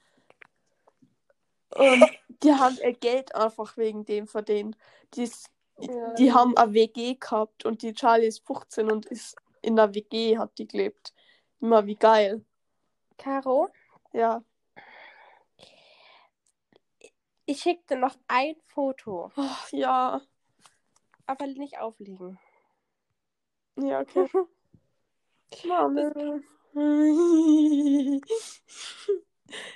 Und 1.74 2.04
die 2.42 2.52
haben 2.52 2.76
ihr 2.82 2.92
Geld 2.94 3.34
einfach 3.34 3.76
wegen 3.76 4.04
dem 4.04 4.26
verdient. 4.26 4.76
Die, 5.14 5.30
Ja, 5.78 6.14
die 6.14 6.32
haben 6.32 6.56
eine 6.56 6.72
WG 6.74 7.14
gehabt 7.14 7.64
und 7.64 7.82
die 7.82 7.94
Charlie 7.94 8.26
ist 8.26 8.44
15 8.46 8.90
und 8.90 9.06
ist 9.06 9.36
in 9.62 9.76
der 9.76 9.94
WG, 9.94 10.36
hat 10.38 10.58
die 10.58 10.66
gelebt. 10.66 11.14
Immer 11.60 11.86
wie 11.86 11.96
geil. 11.96 12.44
Caro, 13.18 13.68
Ja. 14.12 14.42
ich 17.46 17.60
schicke 17.60 17.82
dir 17.88 17.96
noch 17.96 18.16
ein 18.28 18.56
Foto, 18.66 19.30
Ach, 19.36 19.72
ja. 19.72 20.20
aber 21.26 21.46
nicht 21.46 21.78
auflegen. 21.78 22.38
Ja, 23.76 24.00
okay. 24.00 24.28
Mama. 25.66 26.40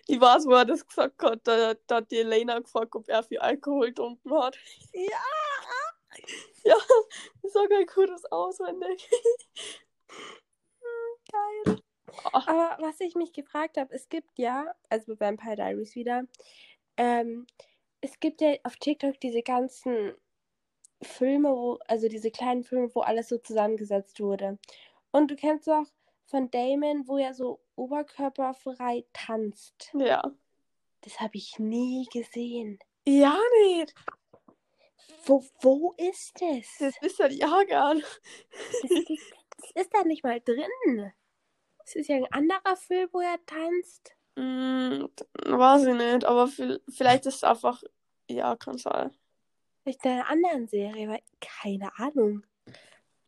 Ich 0.07 0.21
weiß, 0.21 0.47
wo 0.47 0.53
er 0.53 0.65
das 0.65 0.87
gesagt 0.87 1.23
hat. 1.23 1.41
Da, 1.45 1.75
da 1.87 1.97
hat 1.97 2.11
die 2.11 2.19
Elena 2.19 2.59
gefragt, 2.61 2.95
ob 2.95 3.09
er 3.09 3.23
viel 3.23 3.39
Alkohol 3.39 3.89
getrunken 3.89 4.33
hat. 4.35 4.57
Ja. 4.93 5.03
Ja, 6.67 6.77
ich 7.43 7.53
sag 7.53 7.71
ein 7.73 7.85
gutes 7.85 8.25
auswendig. 8.33 9.11
Geil. 11.31 11.83
Ach. 12.33 12.47
Aber 12.47 12.77
was 12.81 13.01
ich 13.01 13.15
mich 13.17 13.33
gefragt 13.35 13.77
habe, 13.77 13.93
es 13.93 14.09
gibt 14.09 14.39
ja, 14.39 14.75
also 14.89 15.15
bei 15.17 15.27
Vampire 15.27 15.57
Diaries 15.57 15.95
wieder, 15.95 16.25
ähm, 16.97 17.47
es 18.01 18.19
gibt 18.21 18.41
ja 18.41 18.55
auf 18.63 18.77
TikTok 18.77 19.21
diese 19.21 19.43
ganzen 19.43 20.15
Filme, 21.03 21.51
wo, 21.51 21.79
also 21.87 22.09
diese 22.09 22.31
kleinen 22.31 22.65
Filme, 22.65 22.95
wo 22.95 23.01
alles 23.01 23.29
so 23.29 23.39
zusammengesetzt 23.39 24.21
wurde. 24.21 24.59
Und 25.11 25.31
du 25.31 25.37
kennst 25.37 25.69
auch 25.69 25.87
von 26.27 26.51
Damon, 26.51 27.07
wo 27.07 27.19
er 27.19 27.35
so 27.35 27.61
oberkörperfrei 27.77 29.05
tanzt. 29.13 29.91
Ja. 29.95 30.23
Das 31.03 31.21
habe 31.21 31.37
ich 31.37 31.59
nie 31.59 32.07
gesehen. 32.13 32.79
Ja, 33.07 33.39
nicht. 33.67 33.95
Wo, 35.27 35.45
wo 35.61 35.95
ist 35.97 36.41
es? 36.43 36.67
Das 36.79 36.95
ist 37.03 37.19
ja 37.19 37.27
ja 37.29 37.63
gern. 37.65 38.03
Das 38.83 38.91
ist, 38.91 39.09
das 39.59 39.71
ist 39.75 39.95
da 39.95 40.03
nicht 40.05 40.25
mal 40.25 40.41
drin. 40.41 41.13
Es 41.85 41.95
ist 41.97 42.09
ja 42.09 42.17
ein 42.17 42.33
anderer 42.33 42.77
Film, 42.77 43.09
wo 43.13 43.21
er 43.21 43.39
tanzt. 43.45 44.15
Hm, 44.37 45.09
weiß 45.47 45.87
ich 45.87 45.95
nicht, 45.95 46.25
aber 46.25 46.45
vi- 46.47 46.81
vielleicht 46.91 47.27
ist 47.27 47.37
es 47.37 47.45
einfach. 47.45 47.83
Ja, 48.29 48.57
kann 48.57 48.79
sein. 48.79 49.15
Vielleicht 49.83 50.05
in 50.05 50.13
einer 50.13 50.29
anderen 50.31 50.67
Serie, 50.69 51.09
weil 51.09 51.23
keine 51.41 51.91
Ahnung. 51.99 52.45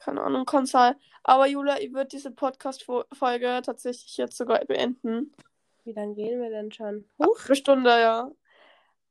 Keine 0.06 0.22
Ahnung, 0.22 0.46
sein. 0.66 0.94
Aber 1.24 1.48
Julia, 1.48 1.80
ich 1.80 1.92
würde 1.92 2.06
diese 2.06 2.30
Podcast-Folge 2.30 3.60
tatsächlich 3.64 4.16
jetzt 4.16 4.36
sogar 4.36 4.64
beenden. 4.64 5.34
Wie 5.82 5.94
lange 5.94 6.16
reden 6.16 6.40
wir 6.40 6.50
denn 6.50 6.70
schon? 6.70 7.04
Eine 7.18 7.56
Stunde, 7.56 7.90
ja. 7.90 8.30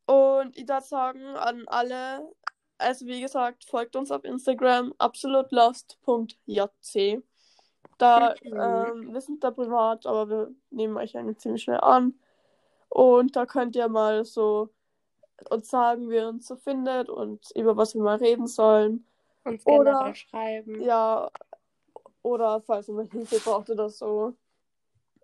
Und 0.05 0.57
ich 0.57 0.65
darf 0.65 0.85
sagen 0.85 1.35
an 1.35 1.65
alle, 1.67 2.33
also 2.77 3.05
wie 3.07 3.19
gesagt, 3.19 3.65
folgt 3.65 3.97
uns 3.97 4.09
auf 4.09 4.23
Instagram 4.23 4.93
absolutlost.jc. 4.97 7.21
Da, 7.97 8.33
ähm, 8.41 9.13
wir 9.13 9.19
sind 9.19 9.43
da 9.43 9.51
privat, 9.51 10.05
aber 10.05 10.29
wir 10.29 10.49
nehmen 10.69 10.95
euch 10.95 11.17
eigentlich 11.17 11.39
ziemlich 11.39 11.63
schnell 11.63 11.81
an. 11.81 12.17
Und 12.87 13.35
da 13.35 13.45
könnt 13.45 13.75
ihr 13.75 13.89
mal 13.89 14.23
so 14.23 14.69
uns 15.49 15.69
sagen, 15.69 16.09
wie 16.09 16.15
ihr 16.15 16.29
uns 16.29 16.47
so 16.47 16.55
findet 16.55 17.09
und 17.09 17.51
über 17.53 17.75
was 17.75 17.95
wir 17.95 18.01
mal 18.01 18.15
reden 18.15 18.47
sollen. 18.47 19.05
Uns 19.45 19.65
Oder- 19.65 19.91
generell 19.93 20.15
schreiben. 20.15 20.81
Ja, 20.81 21.31
oder 22.21 22.59
falls 22.61 22.89
ihr 22.89 22.95
mal 22.95 23.07
Hilfe 23.09 23.39
braucht 23.39 23.69
oder 23.69 23.89
so. 23.89 24.35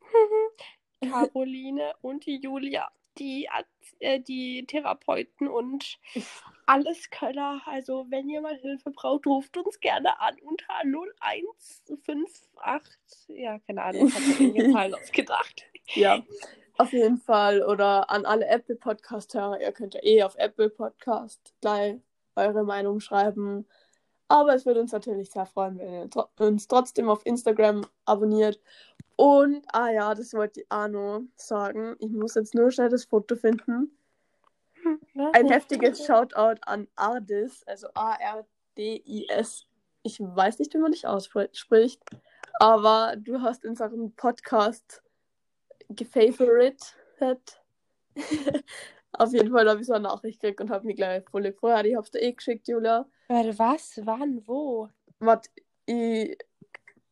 Caroline 1.01 1.93
und 2.01 2.25
die 2.25 2.37
Julia. 2.37 2.89
die, 3.17 3.49
äh, 3.99 4.19
die 4.21 4.65
Therapeuten 4.65 5.47
und 5.49 5.99
alles 6.65 7.09
Könner. 7.09 7.61
Also, 7.65 8.05
wenn 8.09 8.29
ihr 8.29 8.39
mal 8.41 8.55
Hilfe 8.57 8.91
braucht, 8.91 9.25
ruft 9.27 9.57
uns 9.57 9.79
gerne 9.81 10.19
an 10.21 10.37
unter 10.43 10.73
0158. 10.83 13.27
Ja, 13.29 13.59
keine 13.59 13.81
Ahnung, 13.83 14.07
ich 14.07 14.15
habe 14.15 14.43
mir 14.53 14.71
Zahlen 14.73 14.93
ausgedacht. 14.95 15.63
Ja, 15.93 16.23
auf 16.77 16.93
jeden 16.93 17.17
Fall. 17.17 17.63
Oder 17.63 18.09
an 18.09 18.25
alle 18.25 18.45
Apple 18.47 18.75
Podcast-Hörer. 18.75 19.59
Ihr 19.61 19.71
könnt 19.73 19.93
ja 19.95 20.03
eh 20.03 20.23
auf 20.23 20.35
Apple 20.37 20.69
Podcast 20.69 21.53
gleich 21.61 21.95
eure 22.35 22.63
Meinung 22.63 22.99
schreiben. 23.01 23.67
Aber 24.31 24.55
es 24.55 24.65
würde 24.65 24.79
uns 24.79 24.93
natürlich 24.93 25.29
sehr 25.29 25.45
freuen, 25.45 25.77
wenn 25.77 25.93
ihr 25.93 26.09
tro 26.09 26.23
uns 26.39 26.65
trotzdem 26.65 27.09
auf 27.09 27.25
Instagram 27.25 27.85
abonniert. 28.05 28.61
Und, 29.17 29.65
ah 29.73 29.89
ja, 29.89 30.15
das 30.15 30.33
wollte 30.33 30.61
ich 30.61 30.71
auch 30.71 30.87
noch 30.87 31.23
sagen. 31.35 31.97
Ich 31.99 32.11
muss 32.11 32.35
jetzt 32.35 32.55
nur 32.55 32.71
schnell 32.71 32.87
das 32.87 33.03
Foto 33.03 33.35
finden. 33.35 33.91
Ein 35.33 35.49
heftiges 35.49 36.05
Shoutout 36.05 36.61
an 36.61 36.87
Ardis, 36.95 37.61
also 37.67 37.89
A-R-D-I-S. 37.93 39.65
Ich 40.03 40.21
weiß 40.21 40.59
nicht, 40.59 40.73
wie 40.73 40.77
man 40.77 40.93
dich 40.93 41.05
ausspricht, 41.05 42.01
aber 42.61 43.15
du 43.17 43.41
hast 43.41 43.65
unseren 43.65 44.13
Podcast 44.15 45.03
gefavoritet. 45.89 46.85
Auf 49.21 49.33
jeden 49.33 49.51
Fall 49.51 49.69
habe 49.69 49.79
ich 49.79 49.85
so 49.85 49.93
eine 49.93 50.07
Nachricht 50.07 50.39
gekriegt 50.39 50.61
und 50.61 50.71
habe 50.71 50.87
mich 50.87 50.95
gleich 50.95 51.23
voll 51.29 51.43
gefreut. 51.43 51.85
Ich 51.85 51.95
habe 51.95 52.03
es 52.03 52.09
dir 52.09 52.23
eh 52.23 52.31
geschickt, 52.31 52.67
Julia. 52.67 53.05
Warte, 53.27 53.59
was? 53.59 54.01
Wann? 54.03 54.41
Wo? 54.47 54.89
Warte, 55.19 55.47
ich. 55.85 56.39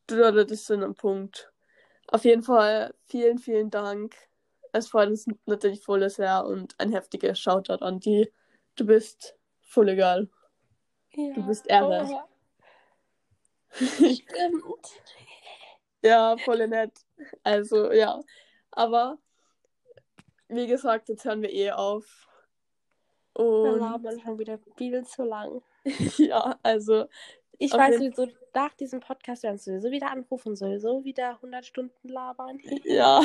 Das 0.07 0.51
ist 0.51 0.65
so 0.65 0.73
ein 0.73 0.95
Punkt. 0.95 1.53
Auf 2.07 2.25
jeden 2.25 2.41
Fall 2.41 2.95
vielen, 3.05 3.37
vielen 3.37 3.69
Dank. 3.69 4.15
Es 4.71 4.87
freut 4.87 5.09
uns 5.09 5.27
natürlich 5.45 5.83
voll 5.83 6.09
sehr 6.09 6.45
und 6.45 6.73
ein 6.79 6.91
heftiger 6.91 7.35
Shoutout 7.35 7.85
an 7.85 7.99
die. 7.99 8.33
Du 8.75 8.87
bist 8.87 9.37
voll 9.61 9.89
egal. 9.89 10.29
Ja. 11.13 11.33
Du 11.35 11.45
bist 11.45 11.67
Ehre. 11.67 12.07
Oh. 12.09 12.21
Stimmt. 13.75 14.23
Ja, 16.01 16.37
voll 16.37 16.67
nett. 16.67 17.05
Also, 17.43 17.91
ja. 17.91 18.19
Aber, 18.71 19.19
wie 20.49 20.67
gesagt, 20.67 21.09
jetzt 21.09 21.25
hören 21.25 21.41
wir 21.41 21.53
eh 21.53 21.71
auf. 21.71 22.27
Wir 23.35 23.45
Und, 23.45 23.79
labern 23.79 24.19
schon 24.19 24.37
wieder 24.37 24.59
viel 24.75 25.05
zu 25.05 25.23
lang. 25.23 25.61
ja, 26.17 26.59
also, 26.61 27.05
Ich 27.57 27.71
weiß 27.71 27.97
sowieso, 27.97 28.27
nach 28.53 28.73
diesem 28.73 28.99
Podcast 28.99 29.43
werden 29.43 29.55
wir 29.55 29.59
sowieso 29.59 29.91
wieder 29.91 30.11
anrufen, 30.11 30.55
sowieso 30.55 31.03
wieder 31.03 31.35
100 31.35 31.65
Stunden 31.65 32.09
labern. 32.09 32.59
ja, 32.83 33.21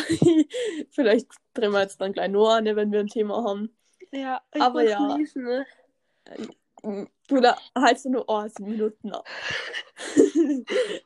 vielleicht 0.91 1.29
drehen 1.55 1.73
wir 1.73 1.81
jetzt 1.81 2.01
dann 2.01 2.13
gleich 2.13 2.31
nur 2.31 2.53
an, 2.53 2.65
wenn 2.65 2.93
wir 2.93 3.01
ein 3.01 3.09
Thema 3.09 3.43
haben. 3.43 3.75
Ja, 4.13 4.41
ich 4.55 4.61
Aber 4.61 4.83
muss 4.83 4.91
ja. 4.91 5.17
niesen, 5.17 5.43
ne? 5.45 5.67
Du, 7.29 7.41
da 7.41 7.57
haltst 7.75 8.05
du 8.05 8.11
nur 8.11 8.25
oh, 8.29 8.47
sieben 8.47 8.73
Minuten 8.73 9.13
ab. 9.13 9.27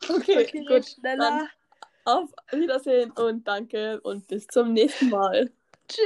okay, 0.09 0.39
Okay, 0.39 0.65
gut. 0.67 0.87
schneller. 0.87 1.49
Auf 2.05 2.31
Wiedersehen 2.51 3.13
und 3.13 3.47
danke 3.47 4.01
und 4.01 4.27
bis 4.27 4.47
zum 4.49 4.73
nächsten 4.73 5.11
Mal. 5.11 5.51
Tschüss. 5.89 6.05